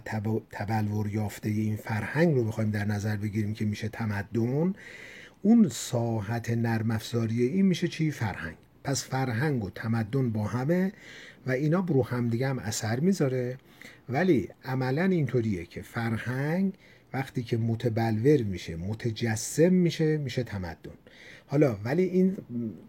تبلور 0.52 1.08
یافته 1.08 1.50
این 1.50 1.76
فرهنگ 1.76 2.36
رو 2.36 2.44
بخوایم 2.44 2.72
در 2.72 2.86
نظر 2.86 3.16
بگیریم 3.16 3.54
که 3.54 3.66
میشه 3.66 3.90
تمدن 3.90 4.74
اون 5.48 5.70
ساحت 5.70 6.50
نرم 6.50 6.92
افزاری 6.92 7.44
این 7.44 7.66
میشه 7.66 7.88
چی؟ 7.88 8.12
فرهنگ. 8.12 8.56
پس 8.84 9.04
فرهنگ 9.04 9.64
و 9.64 9.70
تمدن 9.70 10.30
با 10.32 10.44
همه 10.44 10.92
و 11.48 11.52
اینا 11.52 11.86
رو 11.88 12.06
همدیگه 12.06 12.48
هم 12.48 12.60
اثر 12.60 13.00
می‌ذاره. 13.00 13.58
ولی 14.10 14.50
عملا 14.66 15.04
اینطوریه 15.04 15.66
که 15.66 15.82
فرهنگ 15.82 16.74
وقتی 17.14 17.44
که 17.44 17.58
متبلور 17.58 18.44
میشه 18.44 18.76
متجسم 18.76 19.74
میشه 19.74 20.18
میشه 20.18 20.44
تمدن. 20.44 20.98
حالا 21.48 21.78
ولی 21.84 22.04
این 22.04 22.38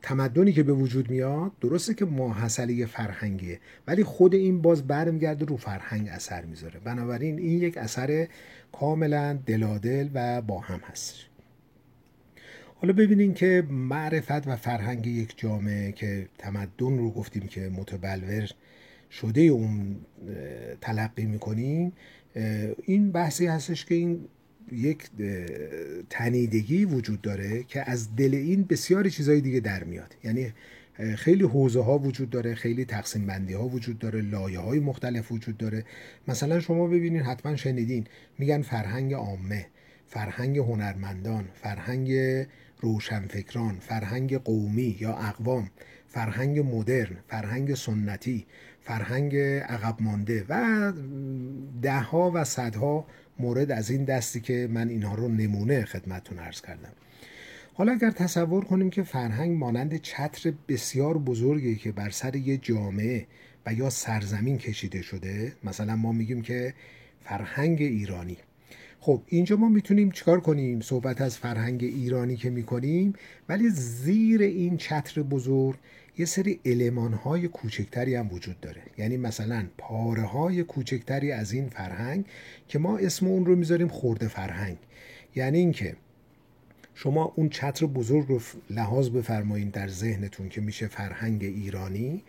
تمدنی 0.03 0.53
که 0.53 0.63
به 0.63 0.73
وجود 0.73 1.11
میاد 1.11 1.53
درسته 1.61 1.95
که 1.95 2.05
ماحصله 2.05 2.87
فرهنگیه 2.87 3.61
ولی 3.87 4.05
خود 4.05 4.35
این 4.35 4.63
باز 4.63 4.87
برمیگرده 4.87 5.45
رو 5.45 5.57
فرهنگ 5.57 6.09
اثر 6.09 6.45
می‌ذاره. 6.45 6.81
بنابراین 6.81 7.39
این 7.39 7.63
یک 7.63 7.79
اثر 7.79 8.29
کاملا 8.73 9.39
دلادل 9.47 10.09
و 10.15 10.43
با 10.43 10.61
هم 10.61 10.81
هست 10.91 11.29
حالا 12.81 12.93
ببینین 12.93 13.35
که 13.35 13.65
معرفت 13.71 14.49
و 14.49 14.57
فرهنگ 14.57 15.07
یک 15.07 15.35
جامعه 15.37 15.93
که 15.93 16.29
تمدن 16.39 16.99
رو 16.99 17.11
گفتیم 17.11 17.43
که 17.43 17.61
متبلور 17.69 18.51
شده 19.11 19.41
اون 19.41 19.97
تلقی 20.81 21.27
می‌کنیم 21.27 21.93
این 22.85 23.13
بحثی 23.13 23.47
هستش 23.47 23.85
که 23.85 23.95
این 23.95 24.21
یک 24.73 25.11
تنیدگی 26.11 26.85
وجود 26.85 27.21
داره 27.21 27.63
که 27.63 27.91
از 27.91 28.17
دل 28.17 28.35
این 28.35 28.63
بسیاری 28.63 29.11
چیزهای 29.11 29.41
دیگه 29.41 29.61
در 29.61 29.85
میاد. 29.85 30.17
یعنی 30.25 30.53
خیلی 31.17 31.45
حوزه 31.45 31.83
ها 31.83 31.99
وجود 31.99 32.31
داره 32.31 32.55
خیلی 32.55 32.85
تقسیم 32.85 33.27
بندی 33.27 33.55
ها 33.55 33.69
وجود 33.69 33.99
داره 33.99 34.21
لایه 34.21 34.59
های 34.59 34.79
مختلف 34.79 35.33
وجود 35.33 35.57
داره. 35.57 35.85
مثلا 36.29 36.61
شما 36.61 36.87
ببینید 36.87 37.23
حتما 37.23 37.57
شنیدین 37.57 38.07
میگن 38.39 38.63
فرهنگ 38.63 39.15
عامه 39.15 39.67
فرهنگ 40.07 40.59
هنرمندان 40.59 41.45
فرهنگ 41.55 42.11
روشنفکران 42.81 43.79
فرهنگ 43.81 44.37
قومی 44.37 44.97
یا 45.01 45.13
اقوام 45.13 45.71
فرهنگ 46.09 46.59
مدرن 46.59 47.17
فرهنگ 47.29 47.75
سنتی 47.75 48.47
فرهنگ 48.83 49.37
عقب 49.37 50.03
مانده 50.03 50.45
و 50.49 50.93
دهها 51.83 52.31
و 52.35 52.45
صدها 52.45 53.07
مورد 53.39 53.71
از 53.71 53.91
این 53.91 54.05
دستی 54.05 54.41
که 54.41 54.69
من 54.71 54.89
اینها 54.89 55.15
رو 55.15 55.29
نمونه 55.29 55.85
خدمتتون 55.85 56.39
عرض 56.39 56.61
کردم. 56.61 56.93
حالا 57.75 57.93
اگر 57.93 58.11
تصور 58.11 58.65
کنیم 58.65 58.91
که 58.91 59.03
فرهنگ 59.03 59.59
مانند 59.59 59.97
چتر 59.97 60.53
بسیار 60.69 61.19
بزرگی 61.19 61.77
که 61.77 61.93
بر 61.93 62.11
سر 62.11 62.37
یه 62.37 62.57
جامعه 62.57 63.27
و 63.67 63.73
یا 63.73 63.91
سرزمین 63.91 64.59
کشیده 64.59 65.03
شده 65.03 65.53
مثلا 65.65 65.97
ما 65.97 66.13
میگیم 66.13 66.43
که 66.43 66.75
فرهنگ 67.25 67.83
ایرانی. 67.83 68.37
خب 69.09 69.23
اینجا 69.27 69.57
ما 69.57 69.69
می‌تونیم 69.69 70.11
چیکار 70.11 70.41
کنیم؟ 70.41 70.81
صحبت 70.81 71.21
از 71.21 71.39
فرهنگ 71.39 71.85
ایرانی 71.85 72.37
که 72.37 72.51
می‌کنیم 72.51 73.13
ولی 73.49 73.71
زیر 73.71 74.43
این 74.43 74.77
چتر 74.77 75.23
بزرگ 75.23 75.77
یه 76.19 76.27
سری 76.27 76.61
علمان 76.65 77.13
های 77.13 77.49
کوچکتری 77.49 78.15
هم 78.15 78.33
وجود 78.33 78.61
داره. 78.61 78.83
یعنی 78.99 79.17
مثلا 79.17 79.67
پاره 79.79 80.23
های 80.23 80.63
کوچکتری 80.63 81.33
از 81.33 81.53
این 81.53 81.69
فرهنگ 81.69 82.25
که 82.69 82.79
ما 82.79 82.99
اسم 82.99 83.27
اون 83.27 83.47
رو 83.47 83.57
می‌ذاریم 83.57 83.89
خورده 83.89 84.29
فرهنگ. 84.29 84.77
یعنی 85.37 85.59
اینکه 85.59 85.97
شما 86.95 87.33
اون 87.37 87.49
چتر 87.49 87.87
بزرگ 87.87 88.29
رو 88.29 88.41
لحاظ 88.71 89.09
بفرمایید 89.09 89.71
در 89.71 89.89
ذهنتون 89.89 90.49
که 90.49 90.61
میشه 90.61 90.87
فرهنگ 90.87 91.45
ایرانی 91.45 92.23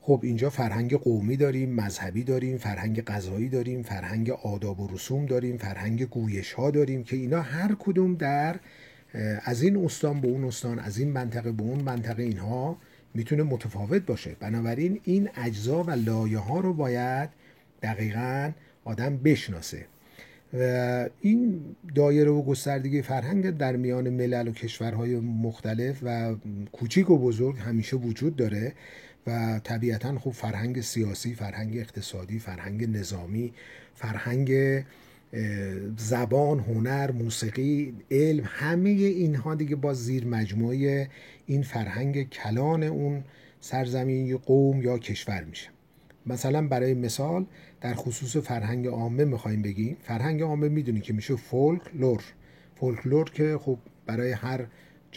خب 0.00 0.20
اینجا 0.22 0.50
فرهنگ 0.50 0.94
قومی 0.94 1.36
داریم 1.36 1.74
مذهبی 1.74 2.24
داریم 2.24 2.58
فرهنگ 2.58 3.04
غذایی 3.04 3.48
داریم 3.48 3.82
فرهنگ 3.82 4.30
آداب 4.30 4.80
و 4.80 4.88
رسوم 4.94 5.26
داریم 5.26 5.56
فرهنگ 5.56 6.04
گویش 6.04 6.52
ها 6.52 6.70
داریم 6.70 7.04
که 7.04 7.16
اینا 7.16 7.40
هر 7.40 7.76
کدوم 7.78 8.14
در 8.14 8.56
از 9.44 9.62
این 9.62 9.84
استان 9.84 10.20
به 10.20 10.28
اون 10.28 10.44
استان 10.44 10.78
از 10.78 10.98
این 10.98 11.12
منطقه 11.12 11.52
به 11.52 11.62
اون 11.62 11.82
منطقه 11.82 12.22
اینها 12.22 12.78
می‌تونه 13.14 13.42
متفاوت 13.42 14.06
باشه. 14.06 14.36
بنابراین 14.40 15.00
این 15.04 15.28
اجزا 15.36 15.82
و 15.82 15.90
لایه 15.90 16.38
ها 16.38 16.60
رو 16.60 16.74
باید 16.74 17.30
دقیقا 17.82 18.52
آدم 18.84 19.16
بشناسه. 19.16 19.86
و 20.54 21.08
این 21.20 21.60
دایره 21.94 22.30
و 22.30 22.42
گستردگی 22.42 23.02
فرهنگ 23.02 23.50
در 23.50 23.76
میان 23.76 24.10
ملل 24.10 24.48
و 24.48 24.52
کشورهای 24.52 25.20
مختلف 25.20 25.98
و 26.02 26.34
کوچیک 26.72 27.10
و 27.10 27.18
بزرگ 27.18 27.58
همیشه 27.58 27.96
وجود 27.96 28.36
داره. 28.36 28.72
و 29.28 29.60
طبیعتا 29.64 30.18
خوب 30.18 30.32
فرهنگ 30.32 30.80
سیاسی 30.80 31.34
فرهنگ 31.34 31.76
اقتصادی 31.76 32.38
فرهنگ 32.38 32.96
نظامی 32.96 33.52
فرهنگ 33.94 34.52
زبان 35.96 36.60
هنر 36.60 37.10
موسیقی 37.10 37.94
علم 38.10 38.44
همه 38.46 38.90
اینها 38.90 39.54
دیگه 39.54 39.76
با 39.76 39.94
زیر 39.94 40.26
مجموعه 40.26 41.08
این 41.46 41.62
فرهنگ 41.62 42.30
کلان 42.30 42.82
اون 42.82 43.24
سرزمین 43.60 44.36
قوم 44.36 44.82
یا 44.82 44.98
کشور 44.98 45.44
میشه. 45.44 45.68
مثلا 46.26 46.68
برای 46.68 46.94
مثال 46.94 47.46
در 47.80 47.94
خصوص 47.94 48.36
فرهنگ 48.36 48.86
عامه 48.86 49.24
می‌خوایم 49.24 49.62
بگیم. 49.62 49.96
فرهنگ 50.02 50.42
عامه 50.42 50.68
می‌دونی 50.68 51.00
که 51.00 51.12
میشه 51.12 51.36
فولکلور. 51.36 52.22
فولکلور 52.76 53.30
که 53.30 53.58
خب 53.60 53.78
برای 54.06 54.32
هر 54.32 54.66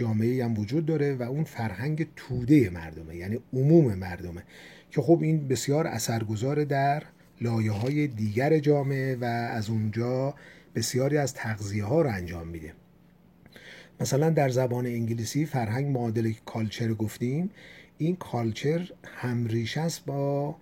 جامعه 0.02 0.46
هم 0.46 0.60
وجود 0.60 0.86
داره 0.86 1.16
و 1.16 1.24
اون 1.24 1.44
فرهنگ 1.44 2.08
توده 2.16 2.70
مردمه 2.70 3.16
یعنی 3.16 3.40
عموم 3.54 3.94
مردمه 3.94 4.44
که 4.92 5.02
خب 5.02 5.20
این 5.22 5.48
بسیار 5.48 5.88
اثرگذار 5.88 6.64
در 6.64 7.04
لایه 7.42 7.72
های 7.72 8.08
دیگر 8.08 8.60
جامعه 8.60 9.16
و 9.16 9.24
از 9.26 9.70
اونجا 9.70 10.36
بسیاری 10.76 11.18
از 11.18 11.34
تغذیه 11.34 11.84
ها 11.86 12.02
رو 12.02 12.10
انجام 12.10 12.48
میده. 12.48 12.74
مثلا 14.00 14.30
در 14.30 14.50
زبان 14.50 14.86
انگلیسی 14.86 15.46
فرهنگ 15.46 15.88
معادل 15.88 16.34
کالچر 16.46 16.94
گفتیم. 16.94 17.50
این 17.98 18.16
کالچر 18.16 18.92
همریش 19.04 19.78
است 19.78 20.06
با 20.06 20.56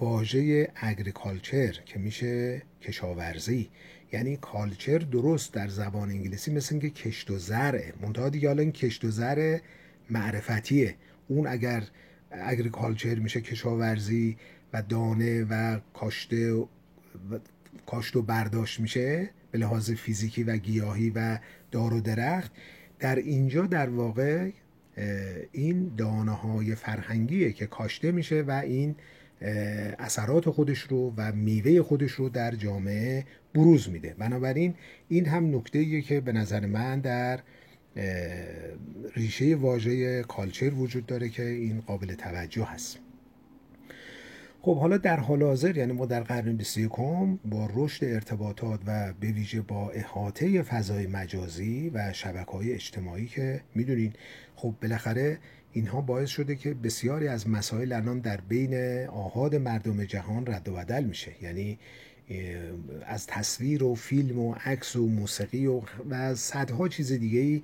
واژه 0.00 0.68
اگریکالچر 0.76 1.72
که 1.86 1.98
میشه 1.98 2.62
کشاورزی. 2.82 3.68
یعنی 4.14 4.36
کالچر 4.36 4.98
درست 4.98 5.52
در 5.52 5.68
زبان 5.68 6.10
انگلیسی 6.10 6.52
مثل 6.52 6.78
که 6.78 6.90
کشت 6.90 7.30
و 7.30 7.38
زرعه 7.38 7.92
منتها 8.02 8.28
دیگه 8.28 8.48
حالا 8.48 8.62
این 8.62 8.72
کشت 8.72 9.04
و 9.04 9.10
زرع 9.10 9.60
معرفتیه. 10.10 10.94
اون 11.28 11.46
اگر 11.46 11.82
اگریکالچر 12.30 13.14
میشه 13.14 13.40
کشاورزی 13.40 14.36
و 14.72 14.82
دانه 14.82 15.44
و 15.44 15.78
کاشته 15.94 16.52
و 16.52 16.66
کاشت 17.86 18.16
و 18.16 18.22
برداشت 18.22 18.80
میشه 18.80 19.30
به 19.50 19.58
لحاظ 19.58 19.90
فیزیکی 19.90 20.42
و 20.42 20.56
گیاهی 20.56 21.10
و 21.10 21.38
دار 21.70 21.94
و 21.94 22.00
درخت. 22.00 22.52
در 22.98 23.16
اینجا 23.16 23.66
در 23.66 23.88
واقع 23.88 24.50
این 25.52 25.94
دانه 25.96 26.32
های 26.32 26.74
فرهنگیه 26.74 27.52
که 27.52 27.66
کاشته 27.66 28.12
میشه 28.12 28.42
و 28.42 28.50
این 28.50 28.96
اثرات 29.98 30.50
خودش 30.50 30.78
رو 30.78 31.14
و 31.16 31.32
میوه 31.32 31.82
خودش 31.82 32.12
رو 32.12 32.28
در 32.28 32.50
جامعه 32.50 33.24
بروز 33.54 33.88
میده. 33.88 34.14
بنابراین 34.18 34.74
این 35.08 35.26
هم 35.26 35.56
نکته 35.56 36.02
که 36.02 36.20
به 36.20 36.32
نظر 36.32 36.66
من 36.66 37.00
در 37.00 37.40
ریشه 39.16 39.56
واژه 39.56 40.22
کالچر 40.22 40.74
وجود 40.74 41.06
داره 41.06 41.28
که 41.28 41.44
این 41.44 41.80
قابل 41.80 42.14
توجه 42.14 42.64
هست. 42.64 42.98
خب 44.64 44.78
حالا 44.78 44.96
در 44.96 45.20
حال 45.20 45.42
حاضر 45.42 45.76
یعنی 45.76 45.92
ما 45.92 46.06
در 46.06 46.22
قرن 46.22 46.56
21 46.56 46.90
با 47.44 47.70
رشد 47.74 48.04
ارتباطات 48.04 48.80
و 48.86 49.12
به 49.20 49.32
ویژه 49.32 49.60
با 49.60 49.90
احاطه 49.90 50.62
فضای 50.62 51.06
مجازی 51.06 51.90
و 51.94 52.12
شبکه 52.12 52.50
های 52.50 52.72
اجتماعی 52.72 53.26
که 53.26 53.60
می‌دونین 53.74 54.12
خب 54.56 54.74
بالاخره 54.82 55.38
اینها 55.74 56.00
باعث 56.00 56.28
شده 56.28 56.56
که 56.56 56.74
بسیاری 56.74 57.28
از 57.28 57.48
مسائل 57.48 57.92
الان 57.92 58.18
در 58.18 58.40
بین 58.40 59.04
آهاد 59.06 59.54
مردم 59.56 60.04
جهان 60.04 60.46
رد 60.46 60.68
و 60.68 60.74
بدل 60.74 61.04
میشه. 61.04 61.32
یعنی 61.42 61.78
از 63.06 63.26
تصویر 63.26 63.84
و 63.84 63.94
فیلم 63.94 64.38
و 64.38 64.54
عکس 64.64 64.96
و 64.96 65.06
موسیقی 65.06 65.66
و, 65.66 65.80
و 66.10 66.34
صدها 66.34 66.88
چیز 66.88 67.12
دیگه 67.12 67.40
ای 67.40 67.62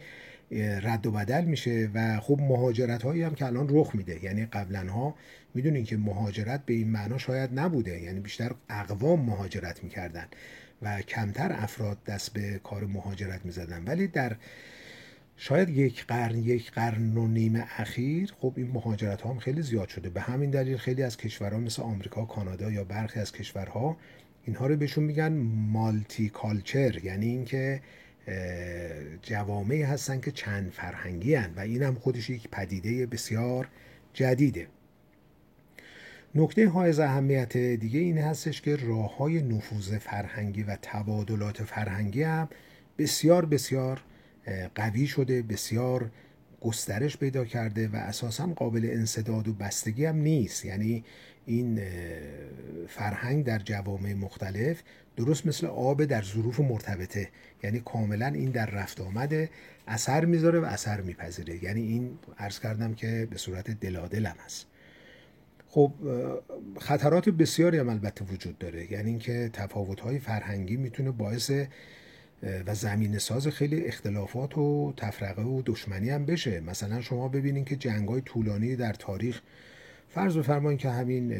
رد 0.80 1.06
و 1.06 1.10
بدل 1.10 1.44
میشه 1.44 1.90
و 1.94 2.20
خب 2.20 2.38
مهاجرت 2.40 3.02
هایی 3.02 3.22
هم 3.22 3.34
که 3.34 3.46
الان 3.46 3.66
رخ 3.70 3.94
میده. 3.94 4.24
یعنی 4.24 4.46
قبلا 4.46 4.92
ها 4.92 5.14
می‌دونین 5.54 5.84
که 5.84 5.96
مهاجرت 5.96 6.66
به 6.66 6.74
این 6.74 6.90
معنا 6.90 7.18
شاید 7.18 7.58
نبوده. 7.58 8.00
یعنی 8.00 8.20
بیشتر 8.20 8.54
اقوام 8.70 9.20
مهاجرت 9.20 9.84
می‌کردن 9.84 10.26
و 10.82 11.02
کمتر 11.02 11.52
افراد 11.52 12.04
دست 12.04 12.32
به 12.32 12.60
کار 12.64 12.84
مهاجرت 12.84 13.44
می‌زدن. 13.44 13.84
ولی 13.84 14.06
در 14.06 14.36
شاید 15.42 15.68
یک 15.68 16.06
قرن 16.06 16.38
یک 16.38 16.70
قرن 16.70 17.16
و 17.16 17.26
نیم 17.26 17.64
اخیر. 17.78 18.34
خب 18.38 18.52
این 18.56 18.70
مهاجرت 18.70 19.22
ها 19.22 19.30
هم 19.30 19.38
خیلی 19.38 19.62
زیاد 19.62 19.88
شده. 19.88 20.10
به 20.10 20.20
همین 20.20 20.50
دلیل 20.50 20.76
خیلی 20.76 21.02
از 21.02 21.16
کشورها 21.16 21.58
مثل 21.58 21.82
آمریکا 21.82 22.24
کانادا 22.24 22.70
یا 22.70 22.84
برخی 22.84 23.20
از 23.20 23.32
کشورها 23.32 23.96
اینها 24.44 24.66
رو 24.66 24.76
بهشون 24.76 25.04
میگن 25.04 25.32
مالتی 25.72 26.28
کالچر 26.28 27.04
یعنی 27.04 27.26
اینکه 27.26 27.80
جوامعی 29.22 29.82
هستن 29.82 30.20
که 30.20 30.30
چند 30.30 30.70
فرهنگی 30.70 31.34
هن 31.34 31.50
و 31.56 31.60
این 31.60 31.82
هم 31.82 31.94
خودش 31.94 32.30
یک 32.30 32.48
پدیده 32.48 33.06
بسیار 33.06 33.68
جدیده. 34.12 34.66
نکته 36.34 36.68
های 36.68 37.00
اهمیت 37.00 37.56
دیگه 37.56 38.00
این 38.00 38.18
هستش 38.18 38.60
که 38.60 38.76
راه 38.76 39.16
های 39.16 39.42
نفوذ 39.42 39.94
فرهنگی 39.94 40.62
و 40.62 40.76
تبادلات 40.82 41.62
فرهنگی 41.62 42.22
هم 42.22 42.48
بسیار 42.98 43.46
بسیار 43.46 44.02
قوی 44.74 45.06
شده 45.06 45.42
بسیار 45.42 46.10
گسترش 46.60 47.16
پیدا 47.16 47.44
کرده 47.44 47.88
و 47.88 47.96
اساسا 47.96 48.46
قابل 48.46 48.88
انصداد 48.92 49.48
و 49.48 49.52
بستگی 49.52 50.04
هم 50.04 50.16
نیست. 50.16 50.64
یعنی 50.64 51.04
این 51.46 51.80
فرهنگ 52.88 53.44
در 53.44 53.58
جوامع 53.58 54.14
مختلف 54.14 54.82
درست 55.16 55.46
مثل 55.46 55.66
آب 55.66 56.04
در 56.04 56.22
ظروف 56.22 56.60
مرتبطه. 56.60 57.28
یعنی 57.62 57.80
کاملا 57.80 58.26
این 58.26 58.50
در 58.50 58.66
رفت 58.66 59.00
آمده 59.00 59.50
اثر 59.86 60.24
می‌ذاره 60.24 60.60
و 60.60 60.64
اثر 60.64 61.00
میپذیره. 61.00 61.64
یعنی 61.64 61.80
این 61.80 62.18
عرض 62.38 62.60
کردم 62.60 62.94
که 62.94 63.28
به 63.30 63.38
صورت 63.38 63.70
دلادلم 63.70 64.36
هست. 64.44 64.66
خب 65.68 65.92
خطرات 66.80 67.28
بسیاری 67.28 67.78
هم 67.78 67.88
البته 67.88 68.24
وجود 68.24 68.58
داره. 68.58 68.92
یعنی 68.92 69.10
اینکه 69.10 69.50
تفاوت‌های 69.52 70.18
فرهنگی 70.18 70.76
می‌تونه 70.76 71.10
باعث 71.10 71.52
و 72.42 72.74
زمین 72.74 73.18
ساز 73.18 73.48
خیلی 73.48 73.84
اختلافات 73.84 74.58
و 74.58 74.92
تفرقه 74.96 75.42
و 75.42 75.62
دشمنی 75.66 76.10
هم 76.10 76.26
بشه. 76.26 76.60
مثلا 76.60 77.00
شما 77.00 77.28
ببینید 77.28 77.66
که 77.66 77.76
جنگ 77.76 78.08
های 78.08 78.20
طولانی 78.20 78.76
در 78.76 78.92
تاریخ 78.92 79.40
فرض 80.08 80.36
بفرمایید 80.36 80.80
که 80.80 80.90
همین 80.90 81.34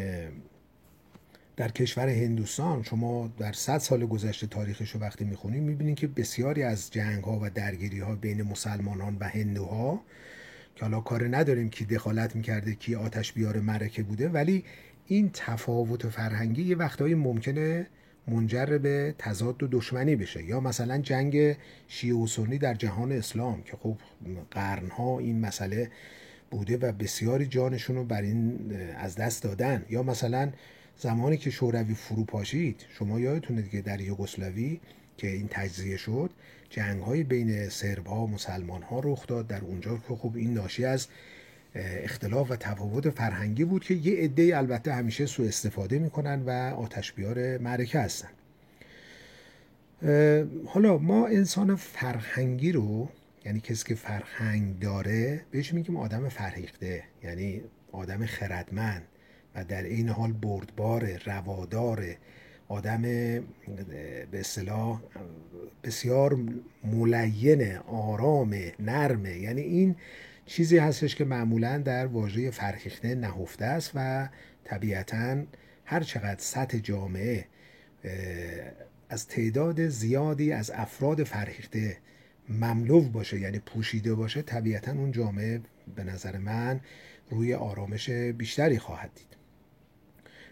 در 1.56 1.68
کشور 1.68 2.08
هندوستان 2.08 2.82
شما 2.82 3.30
در 3.38 3.52
صد 3.52 3.78
سال 3.78 4.06
گذشته 4.06 4.46
تاریخش 4.46 4.90
رو 4.90 5.00
وقتی 5.00 5.24
می‌خونید 5.24 5.62
می‌بینید 5.62 5.96
که 5.96 6.06
بسیاری 6.06 6.62
از 6.62 6.90
جنگ 6.90 7.24
ها 7.24 7.38
و 7.42 7.50
درگیری 7.50 8.00
ها 8.00 8.14
بین 8.14 8.42
مسلمانان 8.42 9.16
و 9.20 9.24
هندوها 9.24 10.02
که 10.76 10.84
حالا 10.84 11.00
کار 11.00 11.36
نداریم 11.36 11.70
کی 11.70 11.84
دخالت 11.84 12.36
می‌کرده 12.36 12.74
کی 12.74 12.94
آتش 12.94 13.32
بیار 13.32 13.60
مرکه 13.60 14.02
بوده 14.02 14.28
ولی 14.28 14.64
این 15.06 15.30
تفاوت 15.34 16.08
فرهنگی 16.08 16.62
یه 16.62 16.76
وقتهایی 16.76 17.14
ممکنه 17.14 17.86
منجر 18.30 18.78
به 18.78 19.14
تضاد 19.18 19.62
و 19.62 19.68
دشمنی 19.72 20.16
بشه. 20.16 20.44
یا 20.44 20.60
مثلا 20.60 20.98
جنگ 20.98 21.56
شیعه 21.88 22.16
و 22.16 22.26
سنی 22.26 22.58
در 22.58 22.74
جهان 22.74 23.12
اسلام 23.12 23.62
که 23.62 23.76
خب 23.76 23.96
قرنها 24.50 25.18
این 25.18 25.40
مسئله 25.40 25.90
بوده 26.50 26.76
و 26.76 26.92
بسیاری 26.92 27.46
جانشون 27.46 27.96
رو 27.96 28.04
بر 28.04 28.22
این 28.22 28.58
از 28.96 29.16
دست 29.16 29.42
دادن. 29.42 29.84
یا 29.90 30.02
مثلا 30.02 30.50
زمانی 30.98 31.36
که 31.36 31.50
شوروی 31.50 31.94
فرو 31.94 32.24
پاشید 32.24 32.84
شما 32.98 33.20
یادتونه 33.20 33.68
که 33.68 33.82
در 33.82 34.00
یوگسلاوی 34.00 34.80
که 35.16 35.26
این 35.26 35.48
تجزیه 35.50 35.96
شد 35.96 36.30
جنگ 36.70 37.02
های 37.02 37.22
بین 37.22 37.68
سرب 37.68 38.06
ها 38.06 38.24
و 38.24 38.30
مسلمان 38.30 38.82
ها 38.82 39.00
رخ 39.04 39.26
داد. 39.26 39.46
در 39.46 39.60
اونجا 39.60 39.96
که 39.96 40.14
خب 40.14 40.32
این 40.36 40.54
ناشی 40.54 40.84
از 40.84 41.06
اختلاف 41.74 42.50
و 42.50 42.56
تفاوت 42.56 43.10
فرهنگی 43.10 43.64
بود 43.64 43.84
که 43.84 43.94
یه 43.94 44.24
عده 44.24 44.58
البته 44.58 44.92
همیشه 44.92 45.26
سوء 45.26 45.48
استفاده 45.48 45.98
می‌کنن 45.98 46.42
و 46.42 46.50
آتش 46.74 47.12
بیار 47.12 47.58
معرکه 47.58 47.98
هستن. 47.98 48.28
حالا 50.66 50.98
ما 50.98 51.26
انسان 51.26 51.76
فرهنگی 51.76 52.72
رو 52.72 53.08
یعنی 53.44 53.60
کسی 53.60 53.84
که 53.84 53.94
فرهنگ 53.94 54.78
داره 54.78 55.40
بهش 55.50 55.74
میگیم 55.74 55.96
آدم 55.96 56.28
فرهیخته 56.28 57.02
یعنی 57.22 57.62
آدم 57.92 58.26
خردمند 58.26 59.02
و 59.54 59.64
در 59.64 59.82
این 59.82 60.08
حال 60.08 60.32
بردبار 60.32 61.20
روادار 61.26 62.04
آدم 62.68 63.02
به 63.02 63.44
اصطلاح 64.32 65.00
بسیار 65.84 66.38
ملین 66.84 67.76
آرام 67.76 68.54
نرمه 68.78 69.38
یعنی 69.38 69.60
این 69.60 69.96
چیزی 70.50 70.78
هستش 70.78 71.14
که 71.16 71.24
معمولا 71.24 71.78
در 71.78 72.06
واژه 72.06 72.50
فرهیخته 72.50 73.14
نهفته 73.14 73.64
است 73.64 73.92
و 73.94 74.28
طبیعتا 74.64 75.42
هر 75.84 76.00
چقدر 76.00 76.40
سطح 76.40 76.78
جامعه 76.78 77.46
از 79.08 79.26
تعداد 79.26 79.88
زیادی 79.88 80.52
از 80.52 80.70
افراد 80.74 81.24
فرهیخته 81.24 81.96
مملو 82.48 83.00
باشه 83.00 83.40
یعنی 83.40 83.58
پوشیده 83.58 84.14
باشه 84.14 84.42
طبیعتا 84.42 84.92
اون 84.92 85.12
جامعه 85.12 85.60
به 85.96 86.04
نظر 86.04 86.36
من 86.36 86.80
روی 87.30 87.54
آرامش 87.54 88.10
بیشتری 88.10 88.78
خواهد 88.78 89.10
دید. 89.14 89.36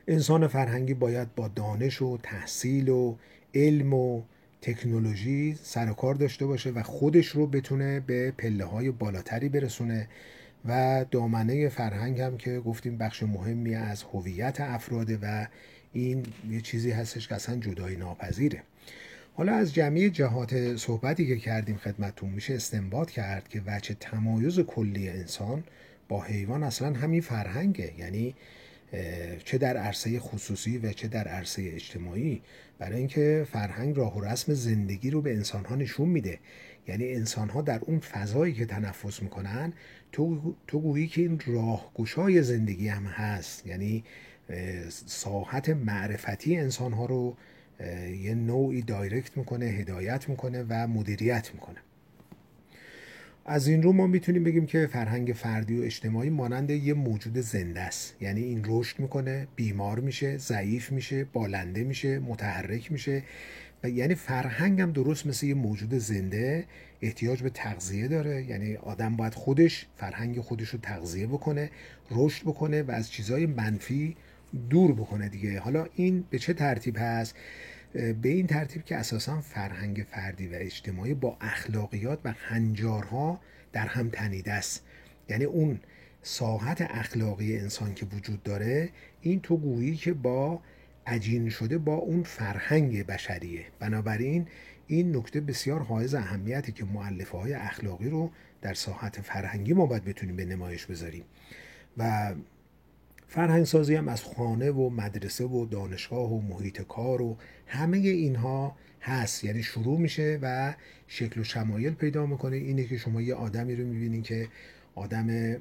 انسان 0.09 0.47
فرهنگی 0.47 0.95
باید 0.95 1.35
با 1.35 1.49
دانش 1.49 2.03
و 2.03 2.19
تحصیل 2.23 2.89
و 2.89 3.17
علم 3.55 3.95
و 3.95 4.23
تکنولوژی 4.63 5.59
سر 5.63 5.91
و 5.91 5.95
کار 5.95 6.15
داشته 6.15 6.47
باشه 6.47 6.71
و 6.71 6.83
خودش 6.83 7.27
رو 7.27 7.47
بتونه 7.47 8.01
به 8.01 8.31
پله 8.31 8.65
های 8.65 8.91
بالاتری 8.91 9.49
برسونه 9.49 10.09
و 10.69 11.05
دامنه 11.11 11.69
فرهنگ 11.69 12.21
هم 12.21 12.37
که 12.37 12.61
گفتیم 12.61 12.99
بخش 12.99 13.23
مهمی 13.23 13.75
از 13.75 14.03
هویت 14.03 14.61
افراده 14.61 15.19
و 15.23 15.47
این 15.93 16.27
یه 16.51 16.61
چیزی 16.61 16.91
هستش 16.91 17.29
که 17.29 17.35
اصلا 17.35 17.57
جدایی 17.57 17.97
ناپذیره. 17.97 18.63
حالا 19.35 19.53
از 19.53 19.75
جمعی 19.75 20.11
جهات 20.11 20.77
صحبتی 20.77 21.27
که 21.27 21.37
کردیم 21.37 21.77
خدمتون 21.77 22.31
میشه 22.31 22.55
استنباط 22.55 23.11
کرد 23.11 23.49
که 23.49 23.63
وجه 23.67 23.97
تمایز 24.01 24.61
کلی 24.61 25.09
انسان 25.09 25.65
با 26.09 26.23
حیوان 26.23 26.63
اصلا 26.63 26.93
همین 26.93 27.21
فرهنگه. 27.21 27.93
یعنی 27.99 28.35
چه 29.45 29.59
در 29.59 29.77
عرصه 29.77 30.21
خصوصی 30.21 30.79
و 30.79 30.93
چه 30.93 31.09
در 31.09 31.29
عرصه 31.29 31.63
اجتماعی 31.75 32.43
برای 32.79 32.99
اینکه 32.99 33.47
فرهنگ 33.53 33.97
راه 33.97 34.19
و 34.19 34.25
رسم 34.25 34.55
زندگی 34.55 35.11
رو 35.11 35.23
به 35.23 35.35
انسان 35.35 35.65
ها 35.65 35.77
نشون 35.77 36.09
میده. 36.09 36.39
یعنی 36.89 37.15
انسان 37.15 37.49
ها 37.49 37.63
در 37.63 37.81
اون 37.83 37.99
فضایی 37.99 38.55
که 38.55 38.67
تنفس 38.67 39.23
می‌کنن 39.23 39.73
تو, 40.13 40.55
تو 40.67 40.81
گویی 40.81 41.07
که 41.07 41.21
این 41.21 41.41
راهگشای 41.47 42.43
زندگی 42.43 42.89
هم 42.89 43.05
هست. 43.07 43.67
یعنی 43.67 44.05
ساحت 45.07 45.69
معرفتی 45.69 46.57
انسان 46.57 46.93
ها 46.93 47.07
رو 47.07 47.37
یه 48.23 48.35
نوعی 48.35 48.83
دایرکت 48.83 49.37
می‌کنه 49.37 49.67
هدایت 49.67 50.29
می‌کنه 50.29 50.65
و 50.69 50.87
مدیریت 50.87 51.51
می‌کنه. 51.55 51.79
از 53.49 53.69
این 53.69 53.83
رو 53.83 53.93
ما 53.93 54.07
می‌تونیم 54.07 54.45
بگیم 54.45 54.67
که 54.67 54.87
فرهنگ 54.87 55.33
فردی 55.33 55.79
و 55.79 55.83
اجتماعی 55.83 56.31
مانند 56.31 56.71
یه 56.71 56.95
موجود 56.95 57.41
زنده 57.41 57.81
است. 57.81 58.17
یعنی 58.21 58.43
این 58.43 58.63
رشد 58.67 58.99
می‌کنه 59.01 59.49
بیمار 59.57 60.01
میشه 60.01 60.39
ضعیف 60.39 60.93
میشه 60.93 61.25
بالنده 61.25 61.85
میشه 61.85 62.19
متحرک 62.19 62.93
میشه. 62.93 63.23
و 63.85 63.91
یعنی 63.91 64.15
فرهنگ 64.15 64.81
هم 64.81 64.93
درست 64.93 65.27
مثل 65.27 65.47
یه 65.47 65.55
موجود 65.55 65.95
زنده 65.95 66.65
احتیاج 67.03 67.43
به 67.43 67.51
تغذیه 67.51 68.09
داره. 68.09 68.45
یعنی 68.45 68.77
آدم 68.77 69.17
باید 69.17 69.35
خودش 69.35 69.87
فرهنگ 69.97 70.41
خودش 70.41 70.69
رو 70.69 70.79
تغذیه 70.79 71.27
بکنه 71.27 71.71
رشد 72.11 72.43
بکنه 72.43 72.83
و 72.83 72.91
از 72.91 73.11
چیزهای 73.11 73.47
منفی 73.47 74.17
دور 74.71 74.93
بکنه 74.93 75.29
دیگه. 75.29 75.61
حالا 75.61 75.87
این 75.95 76.25
به 76.31 76.39
چه 76.39 76.53
ترتیب 76.53 76.97
هست؟ 76.99 77.35
به 77.93 78.29
این 78.29 78.47
ترتیب 78.47 78.85
که 78.85 78.97
اساسا 78.97 79.41
فرهنگ 79.41 80.07
فردی 80.11 80.47
و 80.47 80.55
اجتماعی 80.55 81.15
با 81.15 81.37
اخلاقیات 81.41 82.19
و 82.25 82.35
هنجارها 82.39 83.41
در 83.73 83.87
هم 83.87 84.09
تنیده 84.09 84.53
است. 84.53 84.85
یعنی 85.29 85.45
اون 85.45 85.81
ساحت 86.23 86.81
اخلاقی 86.91 87.59
انسان 87.59 87.95
که 87.95 88.07
وجود 88.07 88.43
داره 88.43 88.89
این 89.21 89.41
تو 89.41 89.57
گویی 89.57 89.97
که 89.97 90.13
با 90.13 90.61
عجین 91.07 91.49
شده 91.49 91.79
با 91.79 91.95
اون 91.95 92.23
فرهنگ 92.23 93.07
بشریه. 93.07 93.65
بنابراین 93.79 94.47
این 94.87 95.17
نکته 95.17 95.41
بسیار 95.41 95.83
حائز 95.83 96.15
اهمیتی 96.15 96.73
که 96.73 96.85
معلفه 96.85 97.39
های 97.39 97.53
اخلاقی 97.53 98.11
رو 98.11 98.31
در 98.63 98.75
ساحت 98.75 99.21
فرهنگی 99.21 99.73
ما 99.73 99.87
باید 99.87 100.05
بتونیم 100.05 100.37
به 100.37 100.45
نمایش 100.45 100.87
بذاریم. 100.87 101.25
و 101.97 102.35
فرهنگ 103.29 103.65
سازی 103.65 103.95
هم 103.95 104.09
از 104.09 104.23
خانه 104.23 104.71
و 104.71 104.91
مدرسه 104.91 105.45
و 105.45 105.67
دانشگاه 105.67 106.33
و 106.33 106.41
محیط 106.41 106.83
کار 106.83 107.23
و 107.23 107.37
همه 107.67 107.97
اینها 107.99 108.77
هست. 109.01 109.45
یعنی 109.45 109.63
شروع 109.63 109.99
میشه 109.99 110.39
و 110.43 110.75
شکل 111.07 111.41
و 111.41 111.45
شمایل 111.45 111.95
پیدا 111.95 112.27
می‌کنه. 112.27 112.57
اینه 112.57 112.85
که 112.85 112.97
شما 112.97 113.23
یه 113.23 113.35
آدمی 113.35 113.77
رو 113.77 113.85
می‌بینین 113.85 114.23
که 114.23 114.49
آدم 114.95 115.57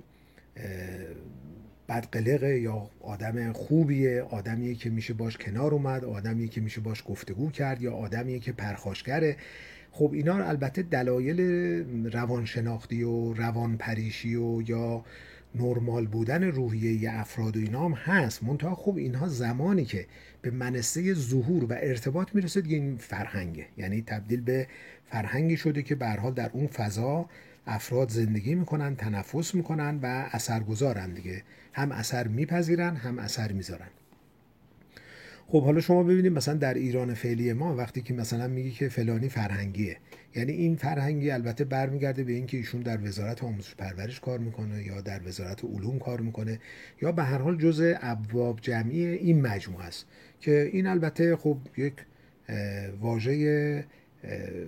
بدقلقه 1.89 2.59
یا 2.59 2.89
آدم 3.01 3.51
خوبیه 3.51 4.21
آدمیه 4.21 4.75
که 4.75 4.89
میشه 4.89 5.13
باش 5.13 5.37
کنار 5.37 5.73
اومد 5.73 6.05
آدمیه 6.05 6.47
که 6.47 6.61
میشه 6.61 6.81
باش 6.81 7.03
گفتگو 7.07 7.49
کرد 7.49 7.81
یا 7.81 7.93
آدمیه 7.93 8.39
که 8.39 8.51
پرخاشگره. 8.51 9.37
خب 9.91 10.11
اینا 10.13 10.35
البته 10.35 10.81
دلایل 10.83 11.41
روانشناختی 12.13 13.03
و 13.03 13.33
روانپریشی 13.33 14.35
و 14.35 14.61
یا 14.61 15.05
نرمال 15.59 16.07
بودن 16.07 16.43
روحیه 16.43 17.11
افراد 17.13 17.57
و 17.57 17.59
اینا 17.59 17.89
هست. 17.89 18.43
منتها 18.43 18.75
خب 18.75 18.97
اینها 18.97 19.27
زمانی 19.27 19.85
که 19.85 20.05
به 20.41 20.51
منصه 20.51 21.13
ظهور 21.13 21.63
و 21.63 21.73
ارتباط 21.73 22.35
می‌رسه 22.35 22.61
دیگه 22.61 22.75
این 22.75 22.97
فرهنگه. 22.97 23.65
یعنی 23.77 24.01
تبدیل 24.01 24.41
به 24.41 24.67
فرهنگی 25.11 25.57
شده 25.57 25.83
که 25.83 25.95
به 25.95 26.07
حال 26.07 26.33
در 26.33 26.49
اون 26.53 26.67
فضا 26.67 27.29
افراد 27.67 28.09
زندگی 28.09 28.55
می‌کنن 28.55 28.95
تنفس 28.95 29.55
می‌کنن 29.55 29.99
و 30.03 30.29
اثرگذارن 30.31 31.13
دیگه. 31.13 31.43
هم 31.73 31.91
اثر 31.91 32.27
میپذیرن 32.27 32.95
هم 32.95 33.19
اثر 33.19 33.51
می‌ذارن. 33.51 33.87
خب 35.49 35.63
حالا 35.63 35.81
شما 35.81 36.03
ببینید 36.03 36.31
مثلا 36.31 36.53
در 36.53 36.73
ایران 36.73 37.13
فعلی 37.13 37.53
ما 37.53 37.75
وقتی 37.75 38.01
که 38.01 38.13
مثلا 38.13 38.47
میگی 38.47 38.71
که 38.71 38.89
فلانی 38.89 39.29
فرهنگیه 39.29 39.97
یعنی 40.35 40.51
این 40.51 40.75
فرهنگی 40.75 41.31
البته 41.31 41.63
برمیگرده 41.63 42.23
به 42.23 42.33
اینکه 42.33 42.57
ایشون 42.57 42.81
در 42.81 43.07
وزارت 43.07 43.43
آموزش 43.43 43.75
پرورش 43.75 44.19
کار 44.19 44.39
می‌کنه 44.39 44.83
یا 44.83 45.01
در 45.01 45.21
وزارت 45.27 45.65
علوم 45.65 45.99
کار 45.99 46.21
می‌کنه 46.21 46.59
یا 47.01 47.11
به 47.11 47.23
هر 47.23 47.37
حال 47.37 47.57
جزء 47.57 47.93
ابواب 48.01 48.59
جمعی 48.61 49.05
این 49.05 49.41
مجموعه 49.41 49.85
است 49.85 50.05
که 50.41 50.69
این 50.73 50.87
البته 50.87 51.35
خب 51.35 51.57
یک 51.77 51.93
واژه 53.01 53.85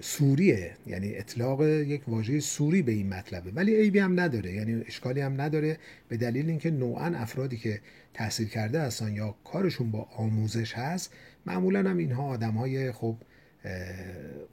سوریه 0.02 0.72
یعنی 0.88 1.16
اطلاق 1.16 1.64
یک 1.64 2.10
واژه 2.10 2.40
سوری 2.40 2.82
به 2.82 2.92
این 2.92 3.10
مطلبه. 3.10 3.52
ولی 3.52 3.76
عیبی 3.76 4.00
هم 4.00 4.20
نداره 4.20 4.54
یعنی 4.54 4.84
اشکالی 4.88 5.22
هم 5.22 5.42
نداره 5.42 5.78
به 6.10 6.18
دلیل 6.18 6.50
اینکه 6.50 6.72
نوعا 6.72 7.06
افرادی 7.06 7.58
که 7.58 7.80
تحصیل 8.20 8.48
کرده 8.48 8.82
هستن 8.82 9.14
یا 9.14 9.36
کارشون 9.44 9.92
با 9.92 10.08
آموزش 10.18 10.74
هست 10.74 11.14
معمولا 11.46 11.90
هم 11.90 11.98
اینها 11.98 12.24
آدم 12.24 12.52
های 12.52 12.92
خب 12.92 13.16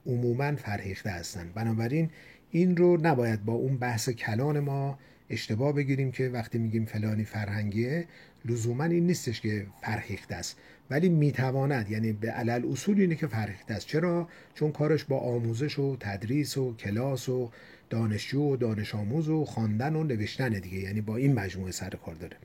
عموما 0.07 0.57
فرهیخته 0.57 1.11
هستن. 1.11 1.53
بنابراین 1.55 2.11
این 2.51 2.77
رو 2.77 2.99
نباید 3.03 3.45
با 3.45 3.53
اون 3.53 3.77
بحث 3.77 4.09
کلان 4.09 4.61
ما 4.61 4.99
اشتباه 5.31 5.73
بگیریم 5.73 6.13
که 6.13 6.29
وقتی 6.29 6.59
میگیم 6.59 6.85
فلانی 6.85 7.25
فرهنگیه 7.25 8.05
لزوما 8.45 8.85
این 8.85 9.07
نیستش 9.07 9.41
که 9.41 9.67
فرهیخته 9.83 10.35
است. 10.35 10.57
ولی 10.91 11.09
می‌تواند 11.09 11.91
یعنی 11.91 12.13
به 12.13 12.31
علل 12.31 12.73
اصول 12.73 13.01
اینه 13.01 13.15
که 13.15 13.27
فرهیخته 13.27 13.75
است. 13.75 13.87
چرا؟ 13.87 14.29
چون 14.55 14.73
کارش 14.73 15.05
با 15.05 15.19
آموزش 15.19 15.79
و 15.79 15.97
تدریس 16.01 16.59
و 16.59 16.77
کلاس 16.77 17.29
و 17.29 17.51
دانشجو 17.91 18.43
و 18.43 18.57
دانش 18.57 18.95
آموز 18.95 19.29
و 19.29 19.45
خواندن 19.45 19.97
و 19.97 20.05
نوشتن 20.05 20.49
دیگه. 20.49 20.79
یعنی 20.79 21.01
با 21.01 21.17
این 21.17 21.35
مجموعه 21.35 21.73
سر 21.73 21.91
کار 21.91 22.15
داره. 22.15 22.37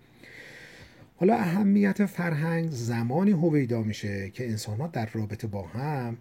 حالا 1.21 1.35
اهمیت 1.35 2.05
فرهنگ 2.05 2.69
زمانی 2.69 3.31
هویدا 3.31 3.81
میشه 3.81 4.29
که 4.29 4.49
انسان 4.49 4.77
ها 4.77 4.87
در 4.87 5.09
رابطه 5.13 5.47
با 5.47 5.61
هم 5.61 6.17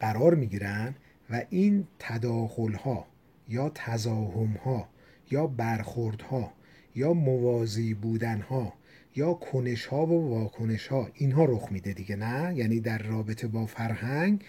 قرار 0.00 0.34
می‌گیرن 0.34 0.94
و 1.30 1.42
این 1.50 1.86
تداخل 1.98 2.72
ها 2.72 3.06
یا 3.48 3.72
تزاهم 3.74 4.52
ها 4.64 4.88
یا 5.30 5.46
برخورد 5.46 6.22
ها 6.22 6.52
یا 6.94 7.12
موازی 7.12 7.94
بودن 7.94 8.40
ها 8.40 8.72
یا 9.16 9.34
کنش 9.34 9.86
ها 9.86 10.06
و 10.06 10.28
واکنش 10.28 10.86
ها 10.86 11.08
اینها 11.14 11.44
رخ 11.44 11.72
میده 11.72 11.92
دیگه 11.92 12.16
نه؟ 12.16 12.56
یعنی 12.56 12.80
در 12.80 12.98
رابطه 12.98 13.48
با 13.48 13.66
فرهنگ 13.66 14.44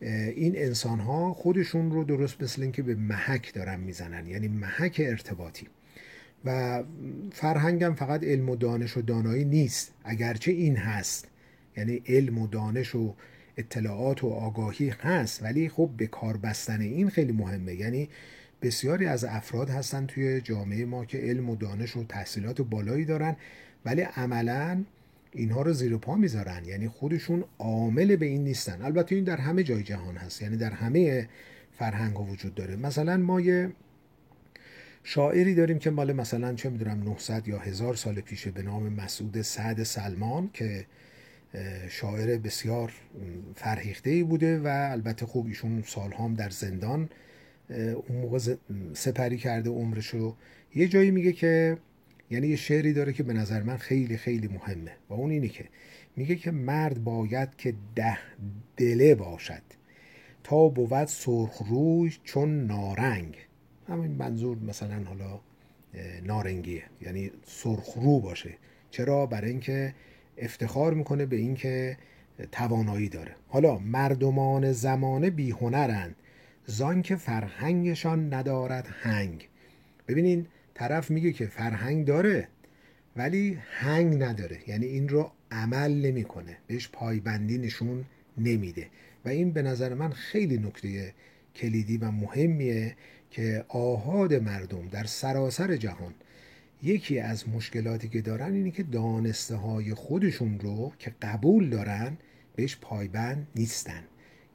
این 0.00 0.52
انسان 0.56 1.00
ها 1.00 1.34
خودشون 1.34 1.90
رو 1.90 2.04
درست 2.04 2.42
مثل 2.42 2.62
اینکه 2.62 2.82
به 2.82 2.94
محک 2.94 3.54
دارن 3.54 3.80
می‌زنن 3.80 4.26
یعنی 4.26 4.48
محک 4.48 5.00
ارتباطی. 5.04 5.68
و 6.44 6.82
فرهنگم 7.32 7.94
فقط 7.94 8.24
علم 8.24 8.48
و 8.48 8.56
دانش 8.56 8.96
و 8.96 9.02
دانایی 9.02 9.44
نیست. 9.44 9.92
اگرچه 10.04 10.52
این 10.52 10.76
هست. 10.76 11.28
یعنی 11.76 12.02
علم 12.08 12.38
و 12.38 12.46
دانش 12.46 12.94
و 12.94 13.14
اطلاعات 13.56 14.24
و 14.24 14.28
آگاهی 14.28 14.88
هست 14.88 15.42
ولی 15.42 15.68
خب 15.68 15.90
به 15.96 16.06
کار 16.06 16.36
بستن 16.36 16.80
این 16.80 17.10
خیلی 17.10 17.32
مهمه. 17.32 17.74
یعنی 17.74 18.08
بسیاری 18.62 19.06
از 19.06 19.24
افراد 19.24 19.70
هستن 19.70 20.06
توی 20.06 20.40
جامعه 20.40 20.84
ما 20.84 21.04
که 21.04 21.18
علم 21.18 21.50
و 21.50 21.56
دانش 21.56 21.96
و 21.96 22.04
تحصیلات 22.04 22.62
بالایی 22.62 23.04
دارن 23.04 23.36
ولی 23.84 24.02
عملا 24.02 24.84
اینها 25.32 25.62
رو 25.62 25.72
زیر 25.72 25.96
پا 25.96 26.16
می‌ذارن. 26.16 26.64
یعنی 26.64 26.88
خودشون 26.88 27.44
عامل 27.58 28.16
به 28.16 28.26
این 28.26 28.44
نیستن. 28.44 28.82
البته 28.82 29.14
این 29.14 29.24
در 29.24 29.36
همه 29.36 29.62
جای 29.62 29.82
جهان 29.82 30.16
هست. 30.16 30.42
یعنی 30.42 30.56
در 30.56 30.70
همه 30.70 31.28
فرهنگ 31.78 32.16
ها 32.16 32.22
وجود 32.22 32.54
داره. 32.54 32.76
مثلا 32.76 33.16
ما 33.16 33.40
یه 33.40 33.70
شاعری 35.04 35.54
داریم 35.54 35.78
که 35.78 35.90
مال 35.90 36.12
مثلا 36.12 36.54
چه 36.54 36.70
می‌دونم 36.70 37.02
900 37.02 37.48
یا 37.48 37.58
هزار 37.58 37.94
سال 37.94 38.20
پیشه 38.20 38.50
به 38.50 38.62
نام 38.62 38.88
مسعود 38.88 39.42
سعد 39.42 39.82
سلمان 39.82 40.50
که 40.52 40.86
شاعر 41.88 42.38
بسیار 42.38 42.92
فرهیخته 43.54 44.10
ای 44.10 44.22
بوده 44.22 44.58
و 44.58 44.88
البته 44.90 45.26
خوب 45.26 45.46
ایشون 45.46 45.82
سالهام 45.86 46.34
در 46.34 46.50
زندان 46.50 47.08
اون 47.70 48.20
موقع 48.20 48.38
سپری 48.94 49.36
کرده 49.36 49.70
عمرشو. 49.70 50.36
یه 50.74 50.88
جایی 50.88 51.10
میگه 51.10 51.32
که 51.32 51.78
یعنی 52.30 52.46
یه 52.48 52.56
شعری 52.56 52.92
داره 52.92 53.12
که 53.12 53.22
به 53.22 53.32
نظر 53.32 53.62
من 53.62 53.76
خیلی 53.76 54.16
خیلی 54.16 54.48
مهمه 54.48 54.92
و 55.08 55.14
اون 55.14 55.30
اینه 55.30 55.48
که 55.48 55.64
میگه 56.16 56.36
که 56.36 56.50
مرد 56.50 57.04
باید 57.04 57.48
که 57.58 57.74
ده 57.94 58.18
دله 58.76 59.14
باشد 59.14 59.62
تا 60.44 60.68
بود 60.68 61.04
سرخ 61.04 61.62
روی 61.68 62.12
چون 62.24 62.66
نارنگ. 62.66 63.36
همین 63.90 64.10
منظور 64.10 64.58
مثلا 64.58 65.04
حالا 65.04 65.40
نارنگیه 66.24 66.82
یعنی 67.02 67.30
سرخ 67.46 67.94
رو 67.94 68.20
باشه. 68.20 68.54
چرا؟ 68.90 69.26
برای 69.26 69.50
اینکه 69.50 69.94
افتخار 70.38 70.94
می‌کنه 70.94 71.26
به 71.26 71.36
اینکه 71.36 71.96
توانایی 72.52 73.08
داره. 73.08 73.34
حالا 73.48 73.78
مردمان 73.78 74.72
زمانه 74.72 75.30
بیهنرند 75.30 76.16
زان 76.66 77.02
که 77.02 77.16
فرهنگشان 77.16 78.34
ندارد 78.34 78.86
هنگ. 79.00 79.48
ببینین 80.08 80.46
طرف 80.74 81.10
میگه 81.10 81.32
که 81.32 81.46
فرهنگ 81.46 82.06
داره 82.06 82.48
ولی 83.16 83.58
هنگ 83.70 84.22
نداره. 84.22 84.58
یعنی 84.66 84.86
این 84.86 85.08
رو 85.08 85.30
عمل 85.50 85.92
نمی‌کنه. 85.92 86.56
بهش 86.66 86.88
پایبندی 86.92 87.58
نشون 87.58 88.04
نمیده. 88.38 88.86
و 89.24 89.28
این 89.28 89.50
به 89.50 89.62
نظر 89.62 89.94
من 89.94 90.10
خیلی 90.10 90.58
نکته 90.58 91.14
کلیدی 91.56 91.96
و 91.96 92.10
مهمیه 92.10 92.96
که 93.30 93.64
آهاد 93.68 94.34
مردم 94.34 94.88
در 94.88 95.04
سراسر 95.04 95.76
جهان 95.76 96.14
یکی 96.82 97.18
از 97.18 97.48
مشکلاتی 97.48 98.08
که 98.08 98.20
دارن 98.20 98.54
اینه 98.54 98.70
که 98.70 98.82
دانسته 98.82 99.56
های 99.56 99.94
خودشون 99.94 100.60
رو 100.60 100.92
که 100.98 101.14
قبول 101.22 101.70
دارن 101.70 102.16
بهش 102.56 102.76
پایبند 102.80 103.46
نیستن. 103.56 104.02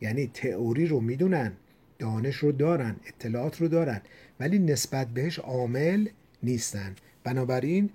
یعنی 0.02 0.28
تئوری 0.28 0.88
رو 0.88 1.00
می‌دونن 1.00 1.52
دانش 2.00 2.36
رو 2.36 2.52
دارن 2.52 2.96
اطلاعات 3.06 3.62
رو 3.62 3.68
دارن 3.68 4.02
ولی 4.40 4.60
نسبت 4.60 5.08
بهش 5.08 5.40
عامل 5.40 6.08
نیستن. 6.44 6.96
بنابراین 7.24 7.90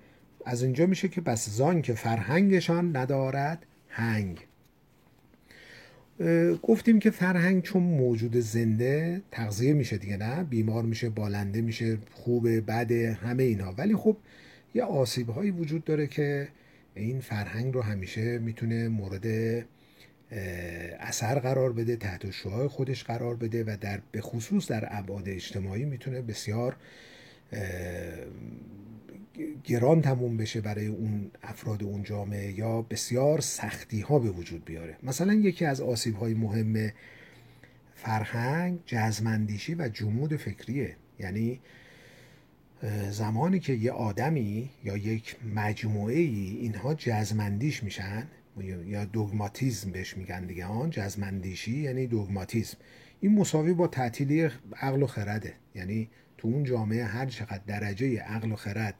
از 0.45 0.63
اینجا 0.63 0.85
میشه 0.85 1.07
که 1.07 1.21
پس 1.21 1.49
زان 1.49 1.81
که 1.81 1.93
فرهنگشان 1.93 2.97
ندارد 2.97 3.65
هنگ. 3.89 4.47
گفتیم 6.63 6.99
که 6.99 7.11
فرهنگ 7.11 7.63
چون 7.63 7.83
موجود 7.83 8.35
زنده 8.35 9.21
تغذیه 9.31 9.73
میشه 9.73 9.97
دیگه 9.97 10.17
نه؟ 10.17 10.43
بیمار 10.43 10.83
میشه 10.83 11.09
بالنده 11.09 11.61
میشه 11.61 11.97
خوبه 12.11 12.61
بده 12.61 13.17
همه 13.23 13.43
اینا. 13.43 13.73
ولی 13.77 13.95
خب 13.95 14.17
یه 14.75 14.83
آسیب 14.83 15.29
هایی 15.29 15.51
وجود 15.51 15.83
داره 15.83 16.07
که 16.07 16.47
این 16.95 17.19
فرهنگ 17.19 17.73
رو 17.73 17.81
همیشه 17.81 18.39
می‌تونه 18.39 18.87
مورد 18.87 19.25
اثر 20.99 21.39
قرار 21.39 21.73
بده 21.73 21.95
تحت 21.95 22.31
شعاع 22.31 22.67
خودش 22.67 23.03
قرار 23.03 23.35
بده 23.35 23.63
و 23.63 23.77
در 23.81 23.99
به 24.11 24.21
خصوص 24.21 24.67
در 24.67 24.87
ابعاد 24.91 25.29
اجتماعی 25.29 25.85
می‌تونه 25.85 26.21
بسیار 26.21 26.75
گران 29.63 30.01
تموم 30.01 30.37
بشه 30.37 30.61
برای 30.61 30.87
اون 30.87 31.31
افراد 31.43 31.83
اون 31.83 32.03
جامعه 32.03 32.51
یا 32.51 32.81
بسیار 32.81 33.41
سختی 33.41 34.01
ها 34.01 34.19
به 34.19 34.29
وجود 34.29 34.65
بیاره. 34.65 34.97
مثلا 35.03 35.33
یکی 35.33 35.65
از 35.65 35.81
آسیب 35.81 36.15
های 36.15 36.33
مهم 36.33 36.91
فرهنگ 37.95 38.79
جزمندیشی 38.85 39.75
و 39.75 39.89
جمود 39.89 40.35
فکریه. 40.35 40.95
یعنی 41.19 41.59
زمانی 43.09 43.59
که 43.59 43.73
یه 43.73 43.91
آدمی 43.91 44.69
یا 44.83 44.97
یک 44.97 45.35
مجموعه 45.55 46.19
ای 46.19 46.57
اینها 46.61 46.93
جزمندیش 46.93 47.83
میشن 47.83 48.27
یا 48.85 49.05
دوگماتیزم 49.05 49.91
بهش 49.91 50.17
میگن 50.17 50.45
دیگه 50.45 50.65
آن 50.65 50.89
جزمندیشی 50.89 51.77
یعنی 51.77 52.07
دوگماتیزم 52.07 52.77
این 53.19 53.35
مساوی 53.35 53.73
با 53.73 53.87
تعطیلی 53.87 54.49
عقل 54.81 55.03
و 55.03 55.07
خرده. 55.07 55.53
یعنی 55.75 56.09
تو 56.37 56.47
اون 56.47 56.63
جامعه 56.63 57.03
هر 57.03 57.25
چقدر 57.25 57.61
درجه 57.67 58.19
عقل 58.19 58.51
و 58.51 58.55
خرد 58.55 58.95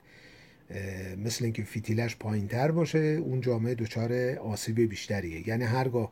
مثل 1.17 1.45
اینکه 1.45 1.63
فیتیلش 1.63 2.15
پایین 2.15 2.47
تر 2.47 2.71
باشه 2.71 2.99
اون 2.99 3.41
جامعه 3.41 3.75
دچار 3.75 4.13
آسیب 4.35 4.79
بیشتریه. 4.89 5.47
یعنی 5.47 5.63
هرگاه 5.63 6.11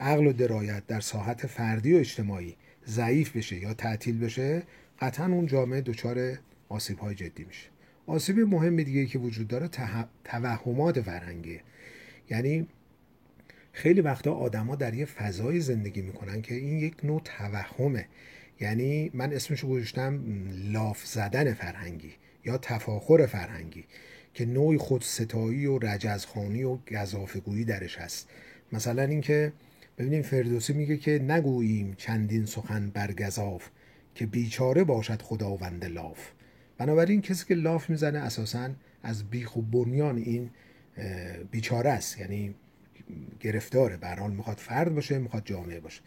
عقل 0.00 0.26
و 0.26 0.32
درایت 0.32 0.86
در 0.86 1.00
ساحت 1.00 1.46
فردی 1.46 1.94
و 1.94 1.96
اجتماعی 1.96 2.56
ضعیف 2.86 3.36
بشه 3.36 3.56
یا 3.56 3.74
تعطیل 3.74 4.18
بشه 4.18 4.62
قطعا 5.00 5.26
اون 5.26 5.46
جامعه 5.46 5.80
دچار 5.80 6.38
آسیب 6.68 6.98
های 6.98 7.14
جدی 7.14 7.44
میشه. 7.44 7.68
آسیب 8.06 8.40
مهم 8.40 8.76
دیگه 8.82 9.06
که 9.06 9.18
وجود 9.18 9.48
داره 9.48 9.68
توهمات 10.24 11.00
فرهنگیه. 11.00 11.60
یعنی 12.30 12.68
خیلی 13.72 14.00
وقتا 14.00 14.34
آدما 14.34 14.76
در 14.76 14.94
یه 14.94 15.04
فضای 15.04 15.60
زندگی 15.60 16.02
می‌کنن 16.02 16.42
که 16.42 16.54
این 16.54 16.78
یک 16.78 17.04
نوع 17.04 17.20
توهمه. 17.24 18.06
یعنی 18.60 19.10
من 19.14 19.32
اسمشو 19.32 19.68
گذاشتم 19.68 20.20
لاف 20.72 21.06
زدن 21.06 21.54
فرهنگی. 21.54 22.12
یا 22.44 22.58
تفاخر 22.58 23.26
فرهنگی 23.26 23.84
که 24.34 24.46
نوعی 24.46 24.78
خودستایی 24.78 25.66
و 25.66 25.78
رجزخانی 25.78 26.62
و 26.62 26.78
گذافگویی 26.92 27.64
درش 27.64 27.98
هست. 27.98 28.28
مثلا 28.72 29.02
اینکه 29.02 29.52
ببینیم 29.98 30.22
فردوسی 30.22 30.72
میگه 30.72 30.96
که 30.96 31.18
نگوییم 31.18 31.94
چندین 31.96 32.46
سخن 32.46 32.90
بر 32.90 33.12
گذاف 33.12 33.68
که 34.14 34.26
بیچاره 34.26 34.84
باشد 34.84 35.22
خداوند 35.22 35.84
لاف. 35.84 36.30
بنابراین 36.78 37.20
کسی 37.20 37.44
که 37.46 37.54
لاف 37.54 37.90
می‌زنه 37.90 38.18
اساسا 38.18 38.70
از 39.02 39.30
بیخ 39.30 39.56
و 39.56 39.62
بنیان 39.62 40.16
این 40.16 40.50
بیچاره 41.50 41.90
است. 41.90 42.20
یعنی 42.20 42.54
گرفتاره. 43.40 43.96
به 43.96 44.08
حال 44.08 44.32
می‌خواد 44.32 44.56
فرد 44.56 44.94
باشه 44.94 45.18
می‌خواد 45.18 45.42
جامعه 45.44 45.80
باشه. 45.80 46.02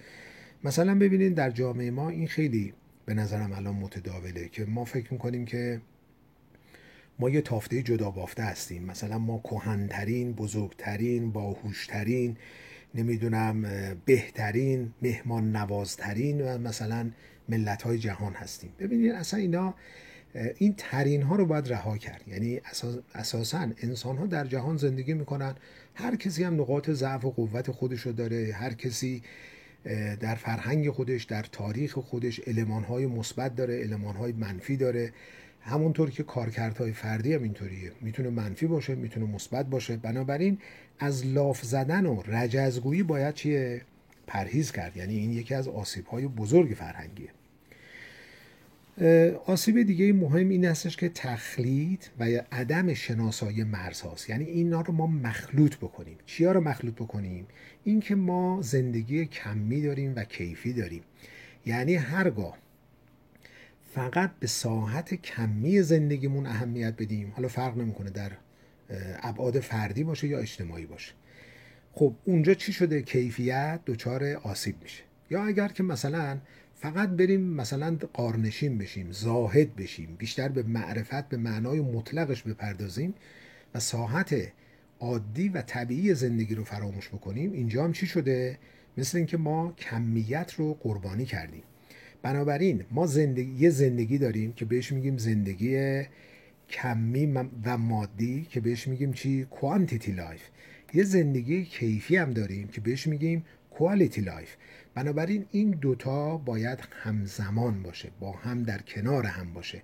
مثلا 0.64 0.96
ببینید 0.96 1.36
در 1.36 1.52
جامعه 1.52 1.92
ما 1.92 2.10
این 2.10 2.28
خیلی 2.28 2.74
به 3.06 3.14
نظرم 3.14 3.52
الان 3.52 3.76
متداوله 3.76 4.50
که 4.50 4.66
ما 4.66 4.86
فکر 4.86 5.14
می‌کنیم 5.14 5.46
که 5.46 5.82
ما 7.20 7.30
یه 7.30 7.42
تافته 7.42 7.82
جدا 7.82 8.12
بافته 8.12 8.44
هستیم. 8.44 8.84
مثلا 8.84 9.18
ما 9.18 9.42
کهنترین 9.44 10.34
بزرگترین 10.34 11.32
باهوشترین 11.32 12.38
نمی‌دونم 12.96 13.66
بهترین 14.06 14.94
مهمان 15.02 15.56
نوازترین 15.56 16.42
و 16.42 16.58
مثلا 16.58 17.12
ملت 17.50 17.82
های 17.82 17.98
جهان 17.98 18.34
هستیم. 18.34 18.70
ببینید 18.80 19.12
اصلا 19.12 19.40
اینا 19.40 19.74
این 20.58 20.74
ترین 20.78 21.22
ها 21.22 21.36
رو 21.36 21.46
باید 21.46 21.68
رها 21.74 21.98
کرد. 21.98 22.24
یعنی 22.28 22.62
اساسا 23.16 23.70
انسان 23.78 24.18
ها 24.18 24.26
در 24.26 24.46
جهان 24.46 24.78
زندگی 24.78 25.14
می‌کنن. 25.14 25.56
هر 25.96 26.16
کسی 26.16 26.44
هم 26.44 26.62
نقاط 26.62 26.90
ضعف 26.90 27.26
و 27.26 27.32
قوت 27.32 27.72
خودش 27.72 28.02
رو 28.02 28.12
داره. 28.12 28.54
هر 28.54 28.74
کسی 28.74 29.22
در 30.20 30.36
فرهنگ 30.36 30.90
خودش 30.90 31.24
در 31.24 31.44
تاریخ 31.44 31.98
خودش 31.98 32.40
علمان 32.40 32.84
های 32.84 33.06
مثبت 33.06 33.56
داره 33.56 33.84
علمان 33.84 34.16
های 34.16 34.32
منفی 34.32 34.78
داره. 34.78 35.14
همونطور 35.68 36.10
که 36.10 36.24
کارکردهای 36.24 36.92
فردی 36.92 37.34
هم 37.34 37.44
اینطوریه. 37.44 37.92
می‌تونه 38.02 38.30
منفی 38.30 38.68
باشه 38.68 38.96
می‌تونه 38.96 39.26
مثبت 39.26 39.66
باشه. 39.66 39.98
بنابراین 39.98 40.58
از 41.00 41.26
لاف 41.26 41.64
زدن 41.64 42.06
و 42.06 42.22
رجزگویی 42.22 43.04
باید 43.04 43.34
چیه؟ 43.34 43.82
پرهیز 44.28 44.72
کرد. 44.72 44.98
یعنی 44.98 45.18
این 45.18 45.34
یکی 45.34 45.54
از 45.54 45.68
آسیب 45.68 46.06
های 46.06 46.28
بزرگ 46.28 46.76
فرهنگیه. 46.78 47.30
آسیب 49.46 49.84
دیگه 49.84 50.14
مهم 50.14 50.50
این 50.50 50.66
هستش 50.66 50.98
که 50.98 51.10
تخلید 51.10 52.10
و 52.20 52.30
یا 52.30 52.46
عدم 52.52 52.94
شناسایی 52.94 53.64
مرز 53.64 54.02
هاست. 54.02 54.30
یعنی 54.30 54.46
اینا 54.46 54.82
رو 54.82 54.94
ما 54.94 55.08
مخلوط 55.08 55.78
بکنیم. 55.78 56.18
چیا 56.26 56.52
رو 56.52 56.62
مخلوط 56.62 56.94
بکنیم؟ 56.94 57.48
اینکه 57.84 58.16
ما 58.16 58.60
زندگی 58.62 59.26
کمی 59.26 59.82
داریم 59.82 60.14
و 60.16 60.24
کیفی 60.24 60.74
داریم. 60.74 61.02
یعنی 61.66 61.96
هرگاه 61.96 62.58
فقط 63.94 64.32
به 64.40 64.48
ساحت 64.48 65.14
کمی 65.14 65.82
زندگیمون 65.82 66.46
اهمیت 66.46 66.94
بدیم. 66.98 67.32
حالا 67.36 67.48
فرق 67.48 67.78
نمی‌کنه 67.78 68.10
در 68.10 68.32
ابعاد 69.22 69.60
فردی 69.60 70.04
باشه 70.04 70.28
یا 70.28 70.40
اجتماعی 70.40 70.86
باشه. 70.86 71.14
خب 71.94 72.16
اونجا 72.26 72.54
چی 72.54 72.74
شده؟ 72.74 73.02
کیفیت 73.02 73.80
دچار 73.86 74.26
آسیب 74.26 74.76
میشه. 74.84 75.04
یا 75.30 75.44
اگر 75.44 75.68
که 75.68 75.84
مثلا 75.84 76.38
فقط 76.76 77.10
بریم 77.10 77.42
مثلا 77.42 77.98
قارنشین 78.14 78.78
بشیم 78.78 79.12
زاهد 79.12 79.76
بشیم 79.76 80.16
بیشتر 80.16 80.48
به 80.48 80.64
معرفت 80.64 81.30
به 81.30 81.38
معنای 81.38 81.80
مطلقش 81.80 82.44
بپردازیم 82.44 83.14
و 83.76 83.80
ساحت 83.80 84.36
عادی 85.00 85.50
و 85.50 85.62
طبیعی 85.62 86.14
زندگی 86.14 86.56
رو 86.56 86.64
فراموش 86.64 87.10
بکنیم 87.10 87.52
اینجا 87.52 87.84
هم 87.84 87.94
چی 87.94 88.06
شده؟ 88.06 88.58
مثل 88.98 89.18
اینکه 89.18 89.38
ما 89.38 89.72
کمیت 89.72 90.54
رو 90.54 90.74
قربانی 90.74 91.26
کردیم. 91.26 91.64
بنابراین 92.22 92.86
ما 92.92 93.06
زندگی 93.06 93.64
یه 93.64 93.70
زندگی 93.70 94.18
داریم 94.18 94.54
که 94.54 94.66
بهش 94.66 94.92
میگیم 94.92 95.18
زندگی 95.18 96.02
کمی 96.70 97.26
و 97.66 97.78
مادی 97.78 98.48
که 98.50 98.60
بهش 98.60 98.88
میگیم 98.88 99.14
چی؟ 99.14 99.46
quantity 99.46 100.12
life 100.12 100.42
یه 100.94 101.04
زندگی 101.04 101.66
کیفی 101.66 102.18
هم 102.18 102.34
داریم 102.34 102.68
که 102.68 102.82
بهش 102.82 103.08
میگیم 103.08 103.46
quality 103.72 104.22
life 104.22 104.56
بنابراین 104.96 105.46
این 105.52 105.72
دوتا 105.72 106.38
باید 106.38 106.80
همزمان 106.92 107.84
باشه 107.84 108.10
با 108.20 108.32
هم 108.32 108.64
در 108.64 108.82
کنار 108.82 109.26
هم 109.26 109.54
باشه 109.54 109.82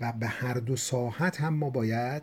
و 0.00 0.12
به 0.12 0.26
هر 0.26 0.54
دو 0.54 0.76
ساحت 0.76 1.40
هم 1.40 1.54
ما 1.54 1.70
باید 1.70 2.22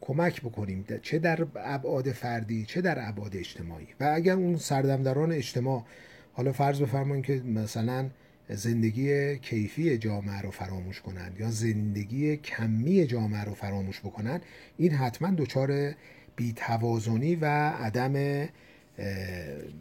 کمک 0.00 0.40
بکنیم 0.40 0.84
چه 1.02 1.18
در 1.18 1.46
ابعاد 1.56 2.12
فردی 2.12 2.64
چه 2.64 2.80
در 2.80 3.08
ابعاد 3.08 3.36
اجتماعی. 3.36 3.86
و 4.00 4.12
اگر 4.14 4.32
اون 4.32 4.56
سردمداران 4.56 5.32
اجتماع 5.32 5.84
حالا 6.32 6.52
فرض 6.52 6.82
بفرمایید 6.82 7.24
که 7.24 7.42
مثلا 7.44 8.10
زندگی 8.54 9.38
کیفی 9.38 9.98
جامعه 9.98 10.40
رو 10.40 10.50
فراموش 10.50 11.00
کنند 11.00 11.40
یا 11.40 11.50
زندگی 11.50 12.36
کمی 12.36 13.06
جامعه 13.06 13.44
رو 13.44 13.54
فراموش 13.54 14.00
بکنن 14.00 14.40
این 14.76 14.92
حتما 14.92 15.30
دچار 15.30 15.94
بیتوازنی 16.36 17.36
و 17.36 17.46
عدم 17.70 18.12
به 18.12 18.50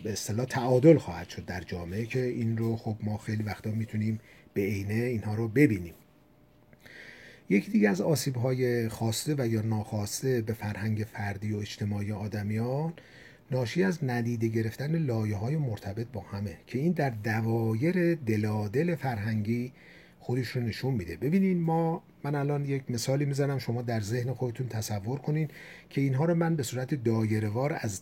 اصطلاح 0.06 0.46
تعادل 0.46 0.98
خواهد 0.98 1.30
شد 1.30 1.46
در 1.46 1.62
جامعه 1.62 2.06
که 2.06 2.24
این 2.24 2.58
رو 2.58 2.76
خب 2.76 2.98
ما 3.04 3.18
خیلی 3.18 3.44
وقتا 3.44 3.72
می‌تونیم 3.72 4.20
به 4.54 4.62
عینه 4.62 4.94
اینها 4.94 5.36
رو 5.36 5.48
ببینیم. 5.48 5.94
یکی 7.50 7.72
دیگه 7.72 7.90
از 7.90 8.02
آسیب 8.02 8.36
های 8.36 8.90
خواسته 8.90 9.36
و 9.38 9.48
یا 9.48 9.62
ناخواسته 9.62 10.42
به 10.42 10.54
فرهنگ 10.54 11.06
فردی 11.14 11.54
و 11.54 11.58
اجتماعی 11.58 12.12
آدمیان 12.12 12.94
ناشی 13.52 13.84
از 13.84 14.04
ندیده 14.04 14.48
گرفتن 14.48 14.96
لایه 14.98 15.36
های 15.36 15.58
مرتبط 15.58 16.08
با 16.14 16.22
همه 16.22 16.58
که 16.68 16.80
این 16.80 16.92
در 16.92 17.10
دوایر 17.10 18.16
دلادل 18.16 18.96
فرهنگی 18.96 19.72
خودش 20.20 20.48
رو 20.48 20.62
نشون 20.62 20.94
میده. 20.94 21.18
ببینین 21.18 21.62
ما 21.62 22.04
من 22.24 22.36
الان 22.36 22.66
یک 22.66 22.92
مثالی 22.92 23.26
می‌زنم 23.26 23.58
شما 23.58 23.82
در 23.82 24.00
ذهن 24.00 24.34
خودتون 24.34 24.68
تصور 24.68 25.20
کنین 25.20 25.48
که 25.90 26.02
اینها 26.02 26.26
رو 26.26 26.36
من 26.36 26.56
به 26.56 26.64
صورت 26.64 26.94
دایرهوار 26.94 27.78
از 27.80 28.02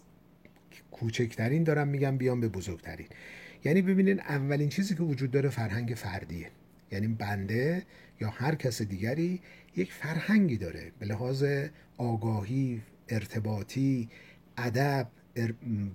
کوچکترین 0.91 1.63
دارم 1.63 1.87
میگم 1.87 2.17
بیام 2.17 2.41
به 2.41 2.47
بزرگترین. 2.47 3.07
یعنی 3.65 3.81
ببینین 3.81 4.19
اولین 4.19 4.69
چیزی 4.69 4.95
که 4.95 5.03
وجود 5.03 5.31
داره 5.31 5.49
فرهنگ 5.49 5.93
فردیه. 5.95 6.49
یعنی 6.91 7.07
بنده 7.07 7.83
یا 8.21 8.29
هر 8.29 8.55
کس 8.55 8.81
دیگری 8.81 9.41
یک 9.75 9.93
فرهنگی 9.93 10.57
داره. 10.57 10.91
به 10.99 11.05
لحاظ 11.05 11.45
آگاهی 11.97 12.81
ارتباطی 13.09 14.09
ادب 14.57 15.07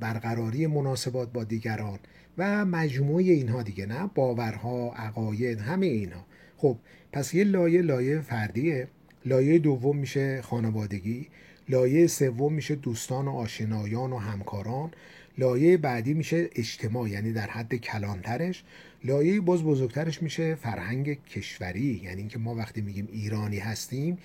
برقراری 0.01 0.67
مناسبات 0.67 1.33
با 1.33 1.45
دیگران 1.45 1.99
و 2.39 2.65
مجموعه 2.65 3.25
اینها 3.25 3.63
دیگه 3.63 3.87
نه 3.87 4.11
باورها 4.15 4.95
عقاید 4.95 5.61
همه 5.61 5.87
اینها. 5.87 6.25
خب 6.57 6.77
پس 7.13 7.35
یه 7.35 7.45
لایه 7.45 7.83
لایه 7.83 8.21
فردیه. 8.21 8.89
لایه 9.27 9.59
دوم 9.59 9.97
میشه 9.97 10.43
خانوادگی. 10.43 11.29
لایه 11.69 12.07
سوم 12.07 12.53
میشه 12.53 12.75
دوستان 12.75 13.29
و 13.29 13.31
آشنایان 13.31 14.13
و 14.13 14.19
همکاران. 14.19 14.91
لایه 15.39 15.77
بعدی 15.77 16.15
میشه 16.15 16.51
اجتماع 16.55 17.09
یعنی 17.09 17.33
در 17.33 17.47
حد 17.47 17.75
کلانترش. 17.75 18.65
لایه 19.05 19.41
باز 19.41 19.63
بزرگترش 19.63 20.23
میشه 20.23 20.55
فرهنگ 20.55 21.25
کشوری 21.25 22.01
یعنی 22.05 22.21
اینکه 22.21 22.39
ما 22.39 22.55
وقتی 22.55 22.81
میگیم 22.81 23.09
ایرانی 23.13 23.59
هستیم 23.59 24.19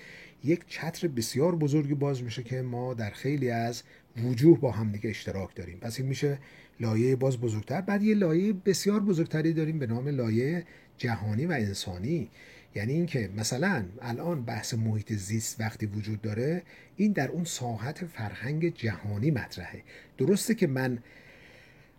یک 0.44 0.60
چتر 0.66 1.08
بسیار 1.08 1.56
بزرگی 1.56 1.94
باز 1.94 2.22
میشه 2.22 2.42
که 2.42 2.62
ما 2.62 2.94
در 2.94 3.10
خیلی 3.10 3.50
از 3.50 3.82
وجوه 4.24 4.60
با 4.60 4.70
هم 4.70 4.92
دیگه 4.92 5.10
اشتراک 5.10 5.54
داریم. 5.54 5.78
پس 5.78 6.00
این 6.00 6.08
میشه 6.08 6.38
لایه 6.80 7.16
باز 7.16 7.40
بزرگتر. 7.40 7.80
بعد 7.80 8.02
یه 8.02 8.14
لایه 8.14 8.52
بسیار 8.52 9.00
بزرگتری 9.00 9.52
داریم 9.52 9.78
به 9.78 9.86
نام 9.86 10.08
لایه 10.08 10.64
جهانی 10.98 11.46
و 11.46 11.52
انسانی. 11.52 12.28
یعنی 12.74 12.92
اینکه 12.92 13.30
مثلا 13.36 13.84
الان 14.02 14.44
بحث 14.44 14.74
محیط 14.74 15.12
زیست 15.12 15.60
وقتی 15.60 15.86
وجود 15.86 16.22
داره 16.22 16.62
این 16.96 17.12
در 17.12 17.28
اون 17.28 17.44
ساحت 17.44 18.04
فرهنگ 18.04 18.74
جهانی 18.74 19.30
مطرحه. 19.30 19.82
درسته 20.18 20.54
که 20.54 20.66
من 20.66 20.98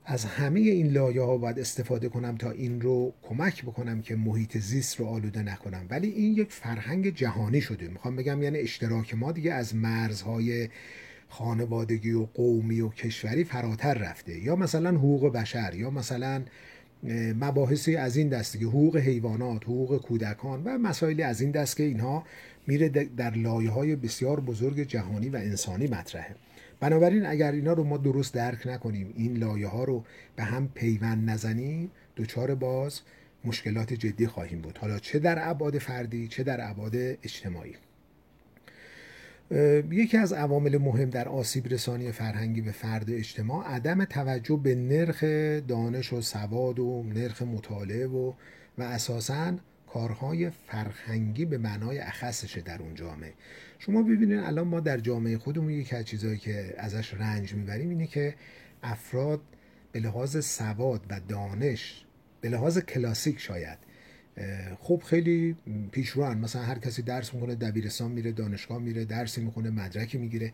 از 0.06 0.26
همه 0.26 0.60
این 0.60 0.88
لایه 0.88 1.22
ها 1.22 1.38
باید 1.38 1.60
استفاده 1.60 2.10
کنم 2.10 2.38
تا 2.38 2.52
این 2.52 2.82
رو 2.82 3.14
کمک 3.22 3.64
بکنم 3.64 4.02
که 4.02 4.16
محیط 4.16 4.58
زیست 4.58 5.00
رو 5.00 5.06
آلوده 5.06 5.44
نکنم. 5.44 5.86
ولی 5.90 6.10
این 6.10 6.34
یک 6.34 6.52
فرهنگ 6.52 7.10
جهانی 7.10 7.62
شده. 7.62 7.88
می‌خوام 7.88 8.16
بگم 8.16 8.44
یعنی 8.44 8.58
اشتراک 8.58 9.16
ما 9.16 9.32
دیگه 9.32 9.54
از 9.54 9.76
مرزهای 9.76 10.70
خانوادگی 11.30 12.12
و 12.12 12.26
قومی 12.26 12.82
و 12.82 12.89
کشوری 12.89 13.44
فراتر 13.44 13.94
رفته. 13.94 14.39
یا 14.39 14.56
مثلا 14.56 14.89
حقوق 14.89 15.34
بشر 15.34 15.74
یا 15.76 15.89
مثلا 15.89 16.44
مباحثی 17.39 17.96
از 17.96 18.18
این 18.18 18.30
دست 18.30 18.60
که 18.60 18.65
حقوق 18.65 18.98
حیوانات 18.98 19.63
حقوق 19.63 20.02
کودکان 20.02 20.63
و 20.63 20.78
مسائلی 20.78 21.24
از 21.24 21.42
این 21.42 21.52
دست 21.52 21.78
که 21.78 21.84
اینها 21.84 22.24
میره 22.68 22.89
در 22.89 23.36
لایه 23.36 23.70
های 23.70 23.96
بسیار 23.96 24.39
بزرگ 24.39 24.80
جهانی 24.80 25.30
و 25.30 25.36
انسانی 25.36 25.88
مطرحه. 25.88 26.36
بنابراین 26.80 27.26
اگر 27.26 27.52
اینا 27.52 27.74
رو 27.74 27.84
ما 27.84 27.98
درست 27.98 28.34
درک 28.34 28.68
نکنیم 28.68 29.13
این 29.15 29.38
لایه 29.38 29.68
ها 29.68 29.84
رو 29.84 30.04
به 30.36 30.44
هم 30.44 30.70
پیوند 30.74 31.30
نزنیم 31.30 31.92
دچار 32.18 32.56
باز 32.56 33.02
مشکلات 33.46 33.94
جدی 33.94 34.28
خواهیم 34.28 34.62
بود. 34.62 34.78
حالا 34.78 35.00
چه 35.00 35.20
در 35.20 35.50
ابعاد 35.50 35.78
فردی 35.78 36.28
چه 36.28 36.44
در 36.44 36.70
ابعاد 36.70 36.96
اجتماعی؟ 36.96 37.76
یکی 39.92 40.18
از 40.18 40.34
عوامل 40.34 40.78
مهم 40.78 41.10
در 41.10 41.30
آسیب 41.30 41.68
رسانی 41.68 42.12
فرهنگی 42.12 42.62
به 42.62 42.72
فرد 42.72 43.12
اجتماع 43.12 43.68
عدم 43.68 44.06
توجه 44.06 44.60
به 44.64 44.76
نرخ 44.76 45.24
دانش 45.68 46.14
و 46.14 46.22
سواد 46.22 46.80
و 46.80 47.04
نرخ 47.04 47.42
مطالعه 47.42 48.08
و 48.08 48.34
و 48.78 48.84
اساساً 48.84 49.54
کارهای 49.88 50.50
فرهنگی 50.50 51.46
به 51.46 51.58
معنای 51.58 52.00
اخصشه 52.00 52.62
در 52.62 52.82
اون 52.82 52.96
جامعه. 52.96 53.34
شما 53.80 54.04
ببینید 54.04 54.40
الان 54.40 54.68
ما 54.68 54.80
در 54.80 54.98
جامعه 54.98 55.38
خودمون 55.38 55.72
یکی 55.72 55.96
از 55.96 56.06
چیزهایی 56.06 56.38
که 56.38 56.76
ازش 56.78 57.14
رنج 57.14 57.54
می‌بریم 57.54 57.90
اینه 57.90 58.08
که 58.08 58.36
افراد 58.84 59.42
به 59.92 60.00
لحاظ 60.00 60.46
سواد 60.46 61.06
و 61.10 61.20
دانش 61.28 62.06
به 62.42 62.50
لحاظ 62.50 62.78
کلاسیک 62.78 63.40
شاید 63.40 63.78
خب 64.80 65.02
خیلی 65.06 65.56
پیشروان 65.91 66.38
مثلا 66.38 66.62
هر 66.62 66.80
کسی 66.80 67.02
درس 67.02 67.34
می‌کنه 67.34 67.56
دبیرستان 67.56 68.12
میره 68.12 68.32
دانشگاه 68.32 68.80
میره 68.80 69.06
درسی 69.06 69.41
می‌کنه 69.41 69.69
مدرکی 69.69 70.17
می‌گیره. 70.17 70.54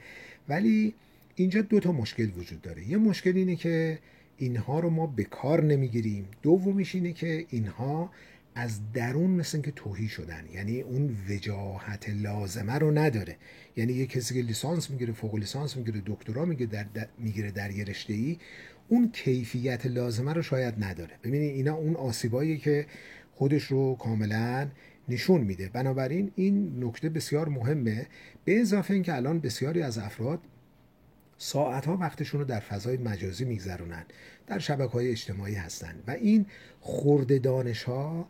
ولی 0.49 0.93
اینجا 1.35 1.61
دو 1.61 1.79
تا 1.79 1.91
مشکل 1.91 2.29
وجود 2.37 2.61
داره. 2.61 2.89
یه 2.89 2.97
مشکل 2.97 3.37
اینه 3.37 3.55
که 3.55 3.99
اینها 4.37 4.79
رو 4.79 4.89
ما 4.89 5.07
به 5.07 5.23
کار 5.23 5.63
نمی‌گیریم. 5.63 6.27
دومیش 6.41 6.95
اینه 6.95 7.13
که 7.13 7.45
اینها 7.49 8.11
از 8.55 8.91
درون 8.93 9.29
مثل 9.29 9.61
که 9.61 9.71
توهی 9.71 10.07
شدن. 10.07 10.43
یعنی 10.53 10.81
اون 10.81 11.17
وجاهت 11.29 12.09
لازمه 12.09 12.73
رو 12.73 12.91
نداره. 12.91 13.37
یعنی 13.77 13.93
یه 13.93 14.05
کسی 14.05 14.33
که 14.33 14.41
لیسانس 14.41 14.89
می‌گیره 14.89 15.13
فوق 15.13 15.35
لیسانس 15.35 15.77
می‌گیره 15.77 16.01
دکترا 16.05 16.45
می‌گیره 16.45 16.69
در, 16.69 16.83
در 16.83 17.07
می‌گیره 17.17 17.51
در 17.51 17.71
یه 17.71 17.83
رشته 17.83 18.13
ای 18.13 18.37
اون 18.87 19.11
کیفیت 19.11 19.85
لازمه 19.85 20.33
رو 20.33 20.41
شاید 20.41 20.83
نداره. 20.83 21.11
ببینید 21.23 21.55
اینا 21.55 21.75
اون 21.75 21.95
آسیبایی 21.95 22.57
که 22.57 22.85
خودش 23.35 23.63
رو 23.63 23.95
کاملا 23.95 24.67
نشون 25.09 25.41
میده. 25.41 25.69
بنابراین 25.69 26.31
این 26.35 26.83
نکته 26.83 27.09
بسیار 27.09 27.49
مهمه. 27.49 28.07
به 28.45 28.61
اضافه 28.61 28.93
اینکه 28.93 29.15
الان 29.15 29.39
بسیاری 29.39 29.81
از 29.81 29.97
افراد 29.97 30.39
ساعت 31.37 31.85
ها 31.85 31.97
وقتشون 31.97 32.39
رو 32.39 32.45
در 32.45 32.59
فضای 32.59 32.97
مجازی 32.97 33.45
میگذرونن 33.45 34.05
در 34.47 34.59
شبکه 34.59 34.91
های 34.91 35.09
اجتماعی 35.09 35.55
هستن 35.55 35.95
و 36.07 36.11
این 36.11 36.45
خورده 36.81 37.39
دانش 37.39 37.83
ها 37.83 38.27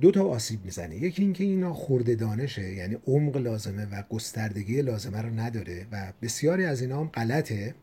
دو 0.00 0.10
تا 0.10 0.24
آسیب 0.28 0.64
می‌زنه. 0.64 0.96
یکی 0.96 1.22
اینکه 1.22 1.44
اینا 1.44 1.74
خورده 1.74 2.14
دانشه 2.14 2.72
یعنی 2.72 2.96
عمق 3.06 3.36
لازمه 3.36 3.86
و 3.86 4.02
گستردگی 4.10 4.82
لازمه 4.82 5.22
رو 5.22 5.30
نداره 5.30 5.86
و 5.92 6.12
بسیاری 6.22 6.64
از 6.64 6.82
اینا 6.82 7.00
هم 7.00 7.08
غلطه. 7.08 7.74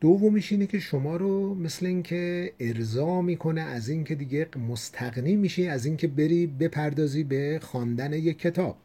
دومیش 0.00 0.52
اینه 0.52 0.66
که 0.66 0.78
شما 0.78 1.16
رو 1.16 1.54
مثل 1.54 1.86
اینکه 1.86 2.52
ارضا 2.60 3.22
می‌کنه 3.22 3.60
از 3.60 3.88
اینکه 3.88 4.14
دیگه 4.14 4.48
مستقنی 4.68 5.36
میشی 5.36 5.68
از 5.68 5.86
اینکه 5.86 6.08
بری 6.08 6.46
بپردازی 6.46 7.24
به 7.24 7.60
خواندن 7.62 8.12
یک 8.12 8.38
کتاب 8.38 8.76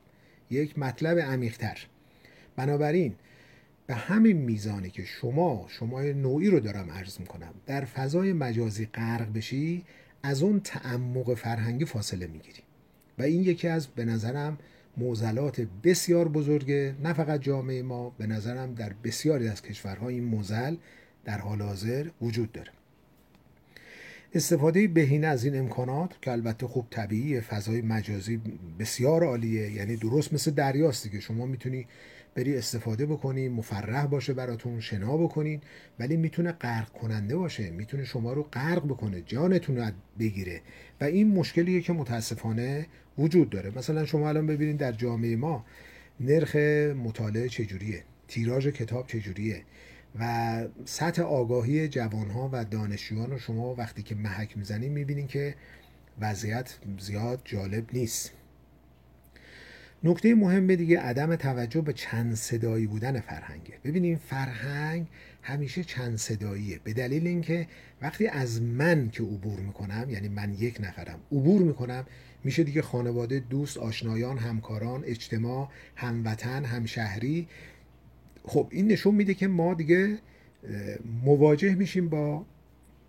یک 0.50 0.80
مطلب 0.80 1.20
عمیقتر. 1.20 1.88
بنابراین 2.56 3.16
به 3.88 3.94
همین 3.94 4.38
میزانی 4.38 4.90
که 4.90 5.04
شما 5.04 5.66
شما 5.70 6.02
نوعی 6.02 6.50
رو 6.50 6.60
دارم 6.60 6.92
عرض 6.92 7.20
می‌کنم 7.20 7.54
در 7.66 7.86
فضای 7.86 8.34
مجازی 8.34 8.86
غرق 8.86 9.34
بشی 9.34 9.84
از 10.24 10.44
اون 10.44 10.60
تعمق 10.60 11.34
فرهنگی 11.34 11.86
فاصله 11.86 12.28
می‌گیری. 12.28 12.62
و 13.18 13.24
این 13.24 13.42
یکی 13.42 13.68
از 13.68 13.88
به 13.88 14.06
نظرم 14.06 14.58
موزلات 14.98 15.68
بسیار 15.84 16.28
بزرگه 16.28 16.96
نه 17.04 17.14
فقط 17.14 17.42
جامعه 17.42 17.82
ما 17.82 18.10
به 18.10 18.28
نظرم 18.28 18.74
در 18.74 18.94
بسیاری 19.04 19.48
از 19.48 19.62
کشورها 19.62 20.10
این 20.10 20.24
موزل 20.24 20.76
در 21.26 21.38
حال 21.38 21.62
حاضر 21.62 22.10
وجود 22.22 22.52
داره. 22.52 22.72
استفاده 24.36 24.88
بهینه 24.88 25.28
از 25.28 25.46
این 25.46 25.60
امکانات 25.60 26.22
که 26.22 26.32
البته 26.32 26.68
خوب 26.68 26.88
طبیعی 26.90 27.42
فضای 27.42 27.82
مجازی 27.82 28.42
بسیار 28.80 29.24
عالیه 29.24 29.72
یعنی 29.72 29.96
درست 29.96 30.34
مثل 30.34 30.52
دریاست 30.52 31.12
که 31.12 31.20
شما 31.20 31.46
می‌تونی 31.46 31.88
بری 32.36 32.58
استفاده 32.58 33.06
بکنی 33.06 33.50
مفرح 33.50 34.06
باشه 34.06 34.34
براتون 34.34 34.80
شنا 34.80 35.18
بکنین 35.18 35.62
ولی 36.00 36.18
می‌تونه 36.18 36.52
غرق 36.52 36.90
کننده 36.90 37.36
باشه. 37.36 37.70
می‌تونه 37.70 38.04
شما 38.06 38.34
رو 38.34 38.44
غرق 38.44 38.86
بکنه 38.86 39.22
جانتون 39.22 39.78
رو 39.78 39.92
بگیره. 40.20 40.62
و 41.02 41.04
این 41.04 41.28
مشکلیه 41.28 41.82
که 41.82 41.94
متاسفانه 41.94 42.88
وجود 43.18 43.50
داره. 43.50 43.78
مثلا 43.78 44.06
شما 44.06 44.30
الان 44.30 44.48
ببینید 44.48 44.78
در 44.78 44.92
جامعه 44.92 45.36
ما 45.36 45.66
نرخ 46.20 46.56
مطالعه 46.96 47.50
چجوریه؟ 47.50 48.04
تیراژ 48.28 48.68
کتاب 48.68 49.08
چجوریه؟ 49.08 49.62
و 50.20 50.64
سطح 50.86 51.22
آگاهی 51.22 51.88
جوانها 51.88 52.50
و 52.54 52.66
دانشجویان 52.66 53.32
رو 53.32 53.40
شما 53.40 53.76
وقتی 53.76 54.04
که 54.04 54.16
محک 54.16 54.58
می‌زنید 54.58 54.92
می‌بینید 54.92 55.28
که 55.28 55.56
وضعیت 56.20 56.78
زیاد 57.00 57.42
جالب 57.46 57.86
نیست. 57.94 58.32
نکته 60.04 60.36
مهم 60.36 60.76
دیگه 60.76 61.00
عدم 61.00 61.36
توجه 61.36 61.82
به 61.82 61.94
چند 61.94 62.36
صدایی 62.36 62.88
بودن 62.88 63.20
فرهنگه 63.20 63.74
ببینیم 63.84 64.18
فرهنگ 64.18 65.08
همیشه 65.42 65.84
چند 65.84 66.18
صداییه. 66.18 66.80
به 66.84 66.94
دلیل 66.94 67.28
اینکه 67.28 67.68
وقتی 68.02 68.28
از 68.28 68.62
من 68.62 69.10
که 69.10 69.24
عبور 69.24 69.60
می‌کنم 69.60 70.10
یعنی 70.10 70.28
من 70.28 70.54
یک 70.54 70.78
نفرم 70.82 71.20
عبور 71.32 71.62
می‌کنم 71.62 72.06
میشه 72.44 72.64
دیگه 72.64 72.82
خانواده 72.82 73.40
دوست 73.40 73.78
آشنایان 73.78 74.38
همکاران 74.38 75.04
اجتماع 75.06 75.70
هموطن 75.96 76.66
همشهری 76.66 77.48
خب 78.46 78.68
این 78.72 78.88
نشون 78.88 79.16
میده 79.16 79.34
که 79.34 79.48
ما 79.48 79.74
دیگه 79.74 80.18
مواجه 81.24 81.76
میشیم 81.76 82.10
با 82.10 82.46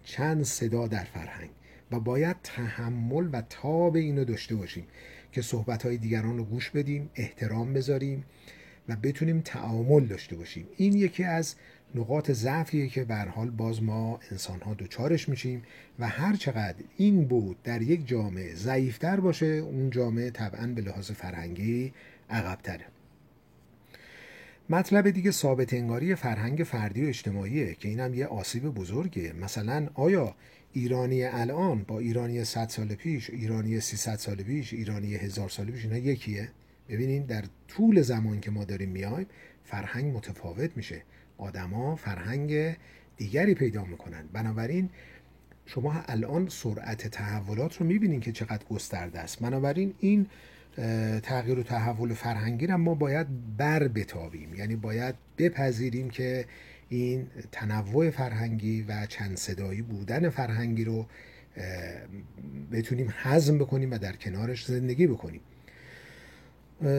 چند 0.04 0.42
صدا 0.42 0.86
در 0.86 1.04
فرهنگ 1.04 1.50
و 1.90 2.00
باید 2.00 2.36
تحمل 2.42 3.28
و 3.32 3.42
تاب 3.50 3.96
اینو 3.96 4.24
داشته 4.24 4.54
باشیم 4.54 4.84
که 5.32 5.42
صحبت 5.42 5.82
های 5.82 5.96
دیگران 5.96 6.38
رو 6.38 6.44
گوش 6.44 6.70
بدیم 6.70 7.10
احترام 7.14 7.72
بذاریم 7.72 8.24
و 8.88 8.96
بتونیم 8.96 9.40
تعامل 9.40 10.04
داشته 10.06 10.36
باشیم. 10.36 10.66
این 10.76 10.92
یکی 10.92 11.24
از 11.24 11.54
نقاط 11.94 12.30
ضعفیه 12.30 12.88
که 12.88 13.04
به 13.04 13.16
حال 13.16 13.50
باز 13.50 13.82
ما 13.82 14.20
انسان 14.30 14.60
ها 14.60 14.74
دوچارش 14.74 15.28
میشیم 15.28 15.62
و 15.98 16.08
هر 16.08 16.36
چقدر 16.36 16.84
این 16.96 17.24
بود 17.24 17.56
در 17.64 17.82
یک 17.82 18.08
جامعه 18.08 18.54
ضعیفتر 18.54 19.20
باشه 19.20 19.46
اون 19.46 19.90
جامعه 19.90 20.30
طبعا 20.30 20.66
به 20.66 20.82
لحاظ 20.82 21.10
فرهنگی 21.10 21.92
عقبتره. 22.30 22.93
مطلب 24.70 25.10
دیگه 25.10 25.30
ثابت 25.30 25.74
انگاری 25.74 26.14
فرهنگ 26.14 26.62
فردی 26.62 27.04
و 27.04 27.08
اجتماعیه 27.08 27.74
که 27.74 27.88
اینم 27.88 28.14
یه 28.14 28.26
آسیب 28.26 28.62
بزرگه 28.62 29.32
مثلا 29.32 29.88
آیا 29.94 30.34
ایرانی 30.72 31.24
الان 31.24 31.82
با 31.82 31.98
ایرانی 31.98 32.44
100 32.44 32.68
سال 32.68 32.94
پیش 32.94 33.30
ایرانی 33.30 33.80
300 33.80 34.16
سال 34.16 34.36
پیش 34.36 34.72
ایرانی 34.72 35.14
هزار 35.14 35.48
سال 35.48 35.70
پیش 35.70 35.84
اینا 35.84 35.96
یکیه؟ 35.96 36.48
ببینین 36.88 37.24
در 37.24 37.44
طول 37.68 38.02
زمان 38.02 38.40
که 38.40 38.50
ما 38.50 38.64
داریم 38.64 38.88
میایم 38.88 39.26
فرهنگ 39.64 40.16
متفاوت 40.16 40.76
میشه. 40.76 41.02
آدما 41.38 41.96
فرهنگ 41.96 42.76
دیگری 43.16 43.54
پیدا 43.54 43.84
می‌کنن. 43.84 44.28
بنابراین 44.32 44.90
شما 45.66 45.94
الان 46.08 46.48
سرعت 46.48 47.08
تحولات 47.08 47.76
رو 47.76 47.86
می‌بینین 47.86 48.20
که 48.20 48.32
چقدر 48.32 48.64
گسترده 48.70 49.20
است. 49.20 49.40
بنابراین 49.40 49.94
این 49.98 50.26
تغییر 51.22 51.58
و 51.58 51.62
تحول 51.62 52.14
فرهنگی 52.14 52.66
رو 52.66 52.76
ما 52.76 52.94
باید 52.94 53.56
بر 53.56 53.88
بتابیم. 53.88 54.54
یعنی 54.54 54.76
باید 54.76 55.14
بپذیریم 55.38 56.10
که 56.10 56.44
این 56.88 57.26
تنوع 57.52 58.10
فرهنگی 58.10 58.82
و 58.82 59.06
چند 59.06 59.36
صدایی 59.36 59.82
بودن 59.82 60.28
فرهنگی 60.28 60.84
رو 60.84 61.06
بتونیم 62.72 63.14
حزم 63.22 63.58
بکنیم 63.58 63.90
و 63.90 63.98
در 63.98 64.16
کنارش 64.16 64.64
زندگی 64.64 65.06
بکنیم. 65.06 65.40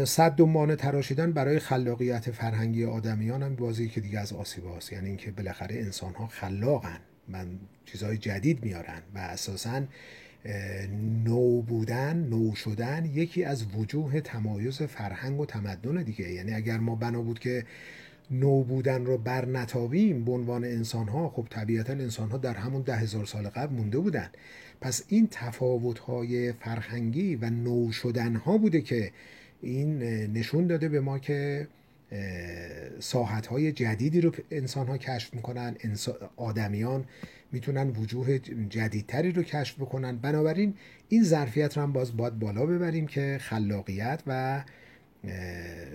صد 0.05 0.31
دنبانه 0.31 0.75
تراشیدن 0.75 1.31
برای 1.31 1.59
خلاقیت 1.59 2.31
فرهنگی 2.31 2.85
آدمیان 2.85 3.43
هم 3.43 3.55
بازی 3.55 3.89
که 3.89 4.01
دیگه 4.01 4.19
از 4.19 4.33
آسیب 4.33 4.65
هاست. 4.65 4.93
یعنی 4.93 5.07
اینکه 5.07 5.31
بالاخره 5.31 5.75
انسان 5.75 6.13
ها 6.13 6.27
خلاقن 6.27 6.99
من 7.27 7.47
چیزهای 7.85 8.17
جدید 8.17 8.63
میارن 8.63 9.01
و 9.15 9.17
اساسا 9.17 9.81
نو 11.25 11.61
بودن 11.61 12.17
نو 12.17 12.55
شدن 12.55 13.05
یکی 13.13 13.43
از 13.43 13.65
وجوه 13.75 14.21
تمایز 14.21 14.81
فرهنگ 14.81 15.39
و 15.39 15.45
تمدن 15.45 16.03
دیگه. 16.03 16.31
یعنی 16.31 16.53
اگر 16.53 16.77
ما 16.77 16.95
بنا 16.95 17.21
بود 17.21 17.39
که 17.39 17.63
نو 18.31 18.63
بودن 18.63 19.05
رو 19.05 19.17
بر 19.17 19.45
نتابیم 19.45 20.25
به 20.25 20.31
عنوان 20.31 20.63
انسان 20.63 21.07
ها 21.07 21.29
خب 21.29 21.47
طبیعتا 21.49 21.93
انسان 21.93 22.29
ها 22.29 22.37
در 22.37 22.53
همون 22.53 22.81
ده 22.81 22.95
هزار 22.95 23.25
سال 23.25 23.47
قبل 23.47 23.75
مونده 23.75 23.97
بودن. 23.97 24.29
پس 24.81 25.03
این 25.07 25.27
تفاوت 25.31 25.99
های 25.99 26.51
فرهنگی 26.51 27.35
و 27.35 27.49
نو 27.49 27.91
شدن 27.91 28.35
ها 28.35 28.57
بوده 28.57 28.81
که 28.81 29.11
این 29.61 30.03
نشون 30.33 30.67
داده 30.67 30.89
به 30.89 30.99
ما 30.99 31.19
که 31.19 31.67
ساحت 32.99 33.47
های 33.47 33.71
جدیدی 33.71 34.21
رو 34.21 34.31
انسان 34.51 34.87
ها 34.87 34.97
کشف 34.97 35.33
می‌کنن 35.33 35.75
آدمیان 36.35 37.05
می‌تونن 37.55 37.89
وجوه 37.89 38.39
جدیدتری 38.69 39.31
رو 39.31 39.43
کشف 39.43 39.75
بکنن. 39.75 40.17
بنابراین 40.17 40.73
این 41.09 41.23
ظرفیت 41.23 41.77
رو 41.77 41.83
هم 41.83 41.93
باز 41.93 42.17
باید 42.17 42.39
بالا 42.39 42.65
ببریم 42.65 43.07
که 43.07 43.37
خلاقیت 43.41 44.23
و 44.27 44.63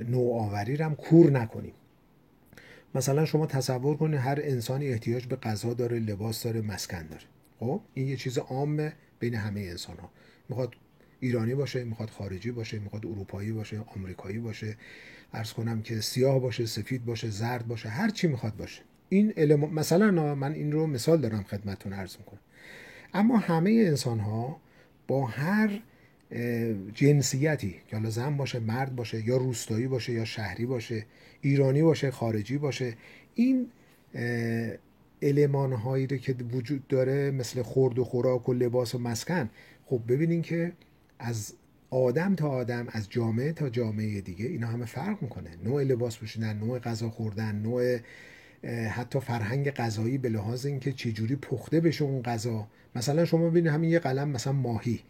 نوآوری 0.09 0.77
رو 0.77 0.85
هم 0.85 0.95
کور 0.95 1.31
نکنیم. 1.31 1.73
مثلا 2.95 3.25
شما 3.25 3.47
تصور 3.47 3.97
کنید 3.97 4.21
هر 4.21 4.39
انسانی 4.43 4.89
احتیاج 4.89 5.27
به 5.27 5.37
غذا 5.37 5.75
داره 5.75 5.99
لباس 5.99 6.43
داره 6.43 6.61
مسکن 6.61 7.07
داره. 7.07 7.23
خب؟ 7.59 7.81
این 7.95 8.09
یه 8.09 8.17
چیز 8.17 8.39
عامه 8.39 8.93
بین 9.19 9.35
همه 9.35 9.61
انسان 9.61 9.97
ها 9.97 10.11
می‌خواد 10.49 10.75
ایرانی 11.21 11.55
باشه 11.55 11.85
می‌خواد 11.85 12.11
خارجی 12.11 12.51
باشه 12.51 12.79
می‌خواد 12.79 13.07
اروپایی 13.07 13.53
باشه 13.53 13.81
آمریکایی 13.97 14.39
باشه. 14.39 14.77
ارز 15.33 15.53
کنم 15.53 15.83
که 15.83 16.01
سیاه 16.01 16.39
باشه 16.41 16.67
سفید 16.67 17.05
باشه 17.05 17.31
زرد 17.31 17.69
باشه 17.69 17.89
هر 17.89 18.09
چی 18.09 18.29
می‌خواد 18.29 18.57
باشه. 18.57 18.83
این 19.13 19.55
مثلا 19.55 20.35
من 20.35 20.53
این 20.53 20.73
رو 20.73 20.87
مثال 20.87 21.21
دارم 21.21 21.43
خدمتتون 21.43 21.93
عرض 21.93 22.17
می‌کنم. 22.17 22.41
اما 23.15 23.39
همه 23.39 23.71
انسان 23.71 24.21
ها 24.21 24.61
با 25.09 25.27
هر 25.27 25.83
جنسیتی 26.95 27.75
که 27.89 27.97
حالا 27.97 28.11
زن 28.11 28.37
باشه 28.37 28.61
مرد 28.61 28.97
باشه 28.97 29.29
یا 29.29 29.37
روستایی 29.37 29.87
باشه 29.87 30.13
یا 30.13 30.25
شهری 30.25 30.67
باشه 30.67 31.07
ایرانی 31.41 31.83
باشه 31.83 32.11
خارجی 32.11 32.59
باشه 32.59 32.95
این 33.35 33.67
علمان 35.23 35.73
هایی 35.73 36.07
رو 36.07 36.17
که 36.17 36.37
وجود 36.53 36.89
داره 36.89 37.31
مثل 37.31 37.63
خورد 37.63 37.99
و 37.99 38.05
خوراک 38.05 38.49
و 38.49 38.53
لباس 38.53 38.95
و 38.95 38.99
مسکن 38.99 39.51
خب 39.87 40.01
ببینین 40.09 40.43
که 40.43 40.73
از 41.19 41.55
آدم 41.91 42.35
تا 42.35 42.49
آدم 42.49 42.87
از 42.91 43.11
جامعه 43.11 43.53
تا 43.53 43.69
جامعه 43.69 44.21
دیگه 44.21 44.47
اینا 44.47 44.67
همه 44.67 44.87
فرق 44.87 45.23
می‌کنه. 45.23 45.51
نوع 45.65 45.83
لباس 45.83 46.19
پوشیدن 46.19 46.57
نوع 46.57 46.79
غذا 46.79 47.11
خوردن 47.11 47.57
نوع 47.57 47.99
حتی 48.91 49.21
فرهنگ 49.21 49.71
غذایی 49.71 50.19
به 50.19 50.29
لحاظ 50.29 50.67
اینکه 50.67 50.93
چجوری 50.93 51.37
پخته 51.37 51.81
بشه 51.81 52.05
اون 52.05 52.23
غذا. 52.23 52.69
مثلا 52.97 53.25
شما 53.25 53.51
ببینید 53.51 53.73
همین 53.73 53.91
یه 53.91 53.99
قلم 53.99 54.29
مثلا 54.29 54.53
ماهی. 54.53 55.01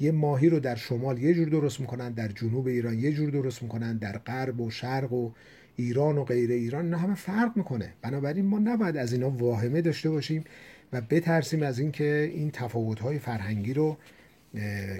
یه 0.00 0.12
ماهی 0.12 0.48
رو 0.48 0.60
در 0.60 0.74
شمال 0.74 1.18
یه 1.18 1.34
جور 1.34 1.48
درست 1.48 1.80
می‌کنن 1.80 2.12
در 2.12 2.28
جنوب 2.28 2.66
ایران 2.66 2.98
یه 2.98 3.12
جور 3.12 3.30
درست 3.30 3.62
می‌کنن 3.62 3.96
در 3.96 4.18
غرب 4.18 4.60
و 4.60 4.70
شرق 4.70 5.12
و 5.12 5.30
ایران 5.76 6.18
و 6.18 6.24
غیر 6.24 6.50
ایران. 6.50 6.90
نه 6.90 6.96
همه 6.96 7.14
فرق 7.14 7.56
می‌کنه. 7.56 7.92
بنابراین 8.02 8.44
ما 8.44 8.58
نباید 8.58 8.96
از 8.96 9.12
اینا 9.12 9.30
واهمه 9.30 9.80
داشته 9.80 10.10
باشیم 10.10 10.44
و 10.92 11.00
بترسیم 11.00 11.62
از 11.62 11.78
اینکه 11.78 12.30
این 12.34 12.50
تفاوت‌های 12.50 13.18
فرهنگی 13.18 13.74
رو 13.74 13.96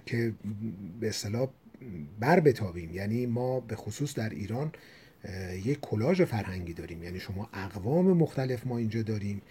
که 0.07 0.33
به 1.01 1.09
اصطلاح 1.09 1.49
بر 2.21 2.41
بتابیم. 2.41 2.95
یعنی 2.95 3.27
ما 3.27 3.61
به 3.61 3.77
خصوص 3.77 4.15
در 4.15 4.29
ایران 4.29 4.73
یک 5.65 5.81
کلاژ 5.81 6.23
فرهنگی 6.23 6.73
داریم. 6.73 7.03
یعنی 7.03 7.21
شما 7.21 7.49
اقوام 7.53 8.07
مختلف 8.13 8.67
ما 8.67 8.79
اینجا 8.79 9.03
داریم. 9.03 9.43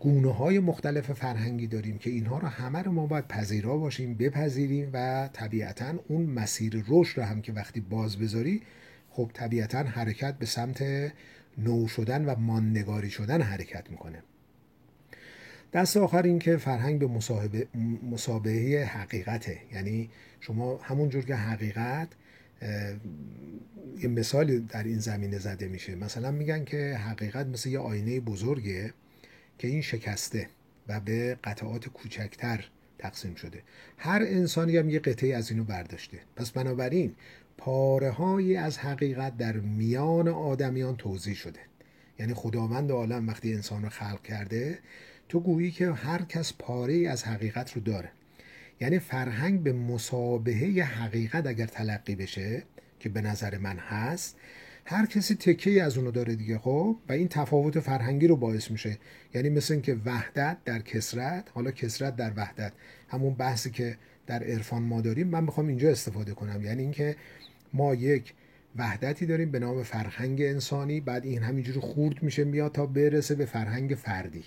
گونه 0.00 0.32
های 0.32 0.58
مختلف 0.58 1.12
فرهنگی 1.12 1.66
داریم 1.66 1.98
که 1.98 2.10
اینها 2.10 2.38
رو 2.38 2.48
همه 2.48 2.82
رو 2.82 2.92
ما 2.92 3.06
باید 3.06 3.28
پذیرا 3.28 3.76
باشیم 3.76 4.14
بپذیریم 4.14 4.90
و 4.92 5.28
طبیعتا 5.32 5.94
اون 6.08 6.22
مسیر 6.22 6.84
رشد 6.88 7.20
رو 7.20 7.26
هم 7.26 7.42
که 7.42 7.52
وقتی 7.52 7.80
باز 7.80 8.18
بذاری 8.18 8.62
خب 9.10 9.30
طبیعتا 9.34 9.78
حرکت 9.78 10.38
به 10.38 10.46
سمت 10.46 10.84
نو 11.58 11.88
شدن 11.88 12.24
و 12.24 12.34
ماندگاری 12.38 13.10
شدن 13.10 13.42
حرکت 13.42 13.90
می‌کنه. 13.90 14.22
دست 15.72 15.96
آخر 15.96 16.22
این 16.22 16.38
که 16.38 16.56
فرهنگ 16.56 17.00
به 17.00 17.06
مسابقه 18.10 18.90
حقیقته. 18.92 19.60
یعنی 19.72 20.10
شما 20.40 20.76
همون 20.76 21.08
جور 21.08 21.24
که 21.24 21.34
حقیقت 21.34 22.08
یه 23.98 24.08
مثالی 24.08 24.58
در 24.60 24.84
این 24.84 24.98
زمینه 24.98 25.38
زده 25.38 25.68
میشه. 25.68 25.94
مثلا 25.94 26.30
میگن 26.30 26.64
که 26.64 26.94
حقیقت 26.94 27.46
مثل 27.46 27.68
یه 27.68 27.78
آینه 27.78 28.20
بزرگه 28.20 28.94
که 29.58 29.68
این 29.68 29.82
شکسته 29.82 30.48
و 30.88 31.00
به 31.00 31.38
قطعات 31.44 31.88
کوچکتر 31.88 32.68
تقسیم 32.98 33.34
شده. 33.34 33.62
هر 33.98 34.22
انسانی 34.22 34.76
هم 34.76 34.90
یه 34.90 34.98
قطعه 34.98 35.36
از 35.36 35.50
اینو 35.50 35.64
برداشته. 35.64 36.18
پس 36.36 36.50
بنابراین 36.50 37.14
پاره 37.58 38.10
های 38.10 38.56
از 38.56 38.78
حقیقت 38.78 39.36
در 39.36 39.56
میان 39.56 40.28
آدمیان 40.28 40.96
توضیح 40.96 41.34
شده. 41.34 41.60
یعنی 42.18 42.34
خداوند 42.34 42.90
عالم 42.90 43.28
وقتی 43.28 43.54
انسان 43.54 43.82
رو 43.82 43.88
خلق 43.88 44.22
کرده 44.22 44.78
تو 45.28 45.40
گویی 45.40 45.70
که 45.70 45.92
هر 45.92 46.22
کس 46.22 46.52
پاره 46.58 47.08
از 47.08 47.24
حقیقت 47.24 47.72
رو 47.72 47.80
داره. 47.82 48.10
یعنی 48.80 48.98
فرهنگ 48.98 49.62
به 49.62 49.72
مسابهه 49.72 50.82
حقیقت 50.82 51.46
اگر 51.46 51.66
تلقی 51.66 52.16
بشه 52.16 52.62
که 53.00 53.08
به 53.08 53.20
نظر 53.20 53.58
من 53.58 53.76
هست 53.76 54.36
هر 54.84 55.06
کسی 55.06 55.34
تکه 55.34 55.82
از 55.82 55.98
اونو 55.98 56.10
داره 56.10 56.34
دیگه 56.34 56.58
خب؟ 56.58 56.96
و 57.08 57.12
این 57.12 57.28
تفاوت 57.28 57.80
فرهنگی 57.80 58.26
رو 58.26 58.36
باعث 58.36 58.70
میشه. 58.70 58.98
یعنی 59.34 59.48
مثل 59.48 59.74
اینکه 59.74 59.96
وحدت 60.04 60.56
در 60.64 60.78
کسرت 60.78 61.48
حالا 61.54 61.70
کسرت 61.70 62.16
در 62.16 62.32
وحدت 62.36 62.72
همون 63.08 63.34
بحثی 63.34 63.70
که 63.70 63.96
در 64.26 64.44
عرفان 64.44 64.82
ما 64.82 65.00
داریم 65.00 65.28
من 65.28 65.44
می‌خوام 65.44 65.68
اینجا 65.68 65.90
استفاده 65.90 66.34
کنم. 66.34 66.64
یعنی 66.64 66.82
اینکه 66.82 67.16
ما 67.72 67.94
یک 67.94 68.34
وحدتی 68.76 69.26
داریم 69.26 69.50
به 69.50 69.58
نام 69.58 69.82
فرهنگ 69.82 70.42
انسانی 70.42 71.00
بعد 71.00 71.24
این 71.24 71.42
همینجوری 71.42 71.80
خورد 71.80 72.22
میشه 72.22 72.44
میاد 72.44 72.72
تا 72.72 72.86
برسه 72.86 73.34
به 73.34 73.44
فرهنگ 73.44 73.94
فردی. 73.94 74.44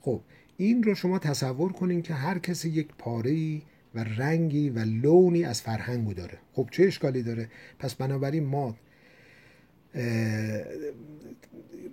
خب 0.00 0.20
این 0.56 0.82
رو 0.82 0.94
شما 0.94 1.18
تصور 1.18 1.72
کنین 1.72 2.02
که 2.02 2.14
هر 2.14 2.38
کسی 2.38 2.68
یک 2.68 2.88
پاره 2.98 3.62
و 3.94 4.04
رنگی 4.04 4.70
و 4.70 4.78
لونی 4.78 5.44
از 5.44 5.62
فرهنگو 5.62 6.14
داره. 6.14 6.38
خب 6.52 6.68
چه 6.70 6.84
اشکالی 6.84 7.22
داره؟ 7.22 7.48
پس 7.78 7.94
بنابراین 7.94 8.44
ما 8.44 8.76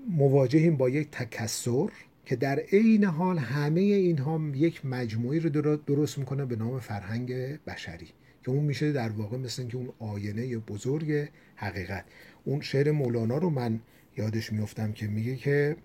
مواجهیم 0.09 0.77
با 0.77 0.89
یک 0.89 1.11
تکسر 1.11 1.89
که 2.25 2.35
در 2.35 2.59
عین 2.59 3.03
حال 3.03 3.37
همه 3.37 3.81
اینها 3.81 4.41
یک 4.55 4.85
مجموعی 4.85 5.39
رو 5.39 5.75
درست 5.75 6.17
می‌کنه 6.17 6.45
به 6.45 6.55
نام 6.55 6.79
فرهنگ 6.79 7.33
بشری 7.67 8.07
که 8.43 8.51
اون 8.51 8.63
میشه 8.63 8.91
در 8.91 9.09
واقع 9.09 9.37
مثل 9.37 9.67
که 9.67 9.77
اون 9.77 9.89
آینه 9.99 10.57
بزرگ 10.57 11.27
حقیقت. 11.55 12.05
اون 12.43 12.61
شعر 12.61 12.91
مولانا 12.91 13.37
رو 13.37 13.49
من 13.49 13.79
یادش 14.17 14.53
میفتم 14.53 14.91
که 14.91 15.07
میگه 15.07 15.35
که 15.35 15.75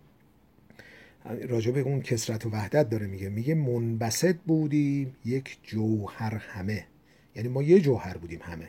راجع 1.25 1.73
به 1.73 1.81
اون 1.81 2.01
کسرت 2.01 2.47
و 2.47 2.51
وحدت 2.51 2.91
داره 2.91 3.07
میگه. 3.07 3.29
میگه 3.29 3.55
منبسط 3.55 4.37
بودیم 4.47 5.17
یک 5.25 5.59
جوهر 5.63 6.35
همه. 6.35 6.87
یعنی 7.37 7.49
ما 7.49 7.63
یه 7.63 7.81
جوهر 7.81 8.17
بودیم 8.17 8.41
همه. 8.43 8.69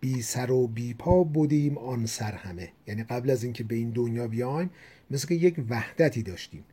بی 0.00 0.22
سر 0.22 0.50
و 0.50 0.66
بی 0.66 0.94
پا 0.94 1.24
بودیم 1.24 1.78
آن 1.78 2.06
سر 2.06 2.32
همه. 2.32 2.68
یعنی 2.86 3.02
قبل 3.02 3.30
از 3.30 3.44
اینکه 3.44 3.64
به 3.64 3.74
این 3.74 3.90
دنیا 3.90 4.28
بیایم 4.28 4.70
مثل 5.10 5.28
که 5.28 5.34
یک 5.34 5.64
وحدتی 5.68 6.22
داشتیم. 6.22 6.64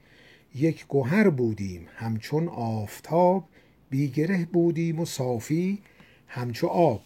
یک 0.55 0.87
گوهر 0.87 1.29
بودیم 1.29 1.87
همچون 1.95 2.47
آفتاب. 2.47 3.43
بیگره 3.89 4.47
بودیم 4.53 4.99
و 4.99 5.05
صافی 5.05 5.79
همچو 6.27 6.67
آب. 6.67 7.01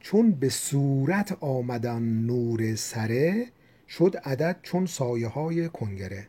چون 0.00 0.30
به 0.32 0.48
صورت 0.48 1.36
آمدن 1.40 2.02
نور 2.02 2.74
سره 2.74 3.46
شد 3.88 4.16
عدد 4.24 4.56
چون 4.62 4.86
سایه 4.86 5.28
های 5.28 5.68
کنگره. 5.68 6.26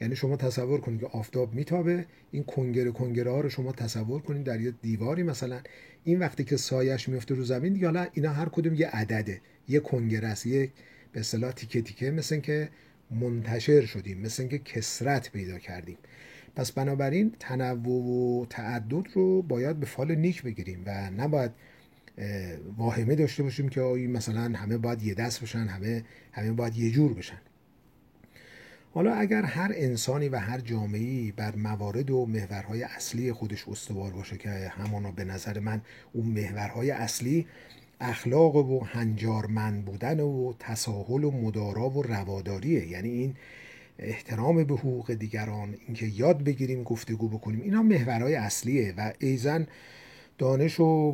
یعنی 0.00 0.16
شما 0.16 0.36
تصور 0.36 0.80
کنید 0.80 1.00
که 1.00 1.06
آفتاب 1.06 1.54
میتابه 1.54 2.06
این 2.30 2.44
کنگره 2.44 2.90
کنگره 2.90 3.30
ها 3.30 3.40
رو 3.40 3.48
شما 3.48 3.72
تصور 3.72 4.22
کنید 4.22 4.44
در 4.44 4.60
یه 4.60 4.70
دیواری 4.82 5.22
مثلا. 5.22 5.60
این 6.04 6.18
وقتی 6.18 6.44
که 6.44 6.56
سایش 6.56 7.08
میفته 7.08 7.34
رو 7.34 7.44
زمین 7.44 7.72
دیگه 7.72 7.86
حالا 7.86 8.06
اینا 8.12 8.32
هر 8.32 8.48
کدوم 8.48 8.74
یه 8.74 8.88
عدده. 8.88 9.40
یه 9.68 9.80
کنگره 9.80 10.28
است 10.28 10.46
یه 10.46 10.70
به 11.12 11.20
اصطلاح 11.20 11.52
تیکه 11.52 11.82
تیکه 11.82 12.10
مثل 12.10 12.40
که 12.40 12.68
منتشر 13.10 13.86
شدیم 13.86 14.18
مثل 14.18 14.46
که 14.46 14.58
کسرت 14.58 15.32
پیدا 15.32 15.58
کردیم. 15.58 15.98
پس 16.56 16.72
بنابراین 16.72 17.32
تنوع 17.40 18.04
و 18.04 18.46
تعدد 18.50 19.06
رو 19.14 19.42
باید 19.42 19.80
به 19.80 19.86
فال 19.86 20.14
نیک 20.14 20.42
بگیریم 20.42 20.82
و 20.86 21.10
نباید 21.10 21.50
واهمه 22.76 23.14
داشته 23.14 23.42
باشیم 23.42 23.68
که 23.68 23.80
مثلا 23.80 24.58
همه 24.58 24.78
باید 24.78 25.02
یه 25.02 25.14
دست 25.14 25.42
بشن 25.42 25.66
همه 25.66 26.04
همه 26.32 26.52
باید 26.52 26.76
یه 26.76 26.90
جور 26.90 27.14
بشن. 27.14 27.38
حالا 28.98 29.14
اگر 29.14 29.42
هر 29.42 29.72
انسانی 29.74 30.28
و 30.28 30.36
هر 30.36 30.60
جامعه‌ای 30.60 31.32
بر 31.36 31.56
موارد 31.56 32.10
و 32.10 32.26
محورهای 32.26 32.82
اصلی 32.82 33.32
خودش 33.32 33.68
استوار 33.68 34.10
باشه 34.10 34.36
که 34.36 34.50
همانا 34.50 35.10
به 35.10 35.24
نظر 35.24 35.58
من 35.58 35.80
اون 36.12 36.26
محورهای 36.26 36.90
اصلی 36.90 37.46
اخلاق 38.00 38.56
و 38.56 38.84
هنجارمند 38.84 39.84
بودن 39.84 40.20
و 40.20 40.52
تساهل 40.58 41.24
و 41.24 41.30
مدارا 41.30 41.90
و 41.90 42.02
رواداریه. 42.02 42.86
یعنی 42.86 43.08
این 43.08 43.34
احترام 43.98 44.64
به 44.64 44.74
حقوق 44.74 45.12
دیگران 45.12 45.74
اینکه 45.86 46.06
یاد 46.06 46.44
بگیریم 46.44 46.82
گفتگو 46.82 47.28
بکنیم 47.28 47.60
اینا 47.60 47.82
محورهای 47.82 48.34
اصلیه 48.34 48.94
و 48.96 49.12
ایزن 49.18 49.66
دانش 50.38 50.80
و 50.80 51.12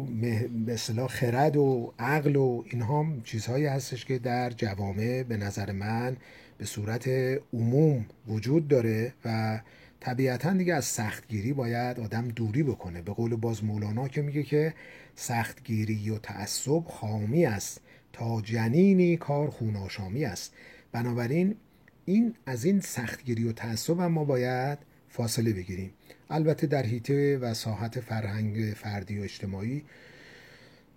به 0.66 0.72
اصطلاح 0.72 1.08
خرد 1.08 1.56
و 1.56 1.94
عقل 1.98 2.36
و 2.36 2.64
اینها 2.70 3.06
چیزهایی 3.24 3.66
هستش 3.66 4.04
که 4.04 4.18
در 4.18 4.50
جوامع 4.50 5.22
به 5.22 5.36
نظر 5.36 5.72
من 5.72 6.16
به 6.58 6.64
صورت 6.64 7.08
عموم 7.52 8.06
وجود 8.28 8.68
داره 8.68 9.12
و 9.24 9.60
طبیعتا 10.00 10.52
دیگه 10.52 10.74
از 10.74 10.84
سختگیری 10.84 11.52
باید 11.52 12.00
آدم 12.00 12.28
دوری 12.28 12.62
بکنه. 12.62 13.02
به 13.02 13.12
قول 13.12 13.36
باز 13.36 13.64
مولانا 13.64 14.08
که 14.08 14.22
میگه 14.22 14.42
که 14.42 14.74
سختگیری 15.14 16.10
و 16.10 16.18
تعصب 16.18 16.84
خامی 16.88 17.46
است 17.46 17.80
تا 18.12 18.40
جنینی 18.40 19.16
کار 19.16 19.50
خوناشامی 19.50 20.24
است. 20.24 20.54
بنابراین 20.92 21.56
این 22.04 22.34
از 22.46 22.64
این 22.64 22.80
سختگیری 22.80 23.44
و 23.44 23.52
تعصب 23.52 24.00
هم 24.00 24.12
ما 24.12 24.24
باید 24.24 24.78
فاصله 25.08 25.52
بگیریم. 25.52 25.90
البته 26.30 26.66
در 26.66 26.82
حیطه 26.82 27.38
و 27.38 27.54
ساحت 27.54 28.00
فرهنگ 28.00 28.74
فردی 28.74 29.18
و 29.18 29.22
اجتماعی 29.22 29.82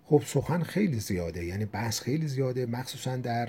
خب 0.04 0.22
سخن 0.26 0.62
خیلی 0.62 1.00
زیاده 1.00 1.44
یعنی 1.44 1.64
بحث 1.64 2.00
خیلی 2.00 2.28
زیاده 2.28 2.66
مخصوصا 2.66 3.16
در 3.16 3.48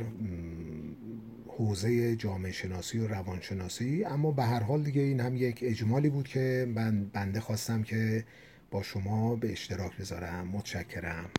حوزه 1.59 2.15
جامعه 2.15 2.51
شناسی 2.51 2.99
و 2.99 3.07
روانشناسی 3.07 4.05
اما 4.05 4.31
به 4.31 4.43
هر 4.43 4.63
حال 4.63 4.83
دیگه 4.83 5.01
این 5.01 5.19
هم 5.19 5.35
یک 5.35 5.59
اجمالی 5.61 6.09
بود 6.09 6.27
که 6.27 6.67
من 6.75 7.05
بنده 7.05 7.39
خواستم 7.39 7.83
که 7.83 8.25
با 8.71 8.83
شما 8.83 9.35
به 9.35 9.51
اشتراک 9.51 9.97
بذارم. 9.97 10.47
متشکرم. 10.47 11.29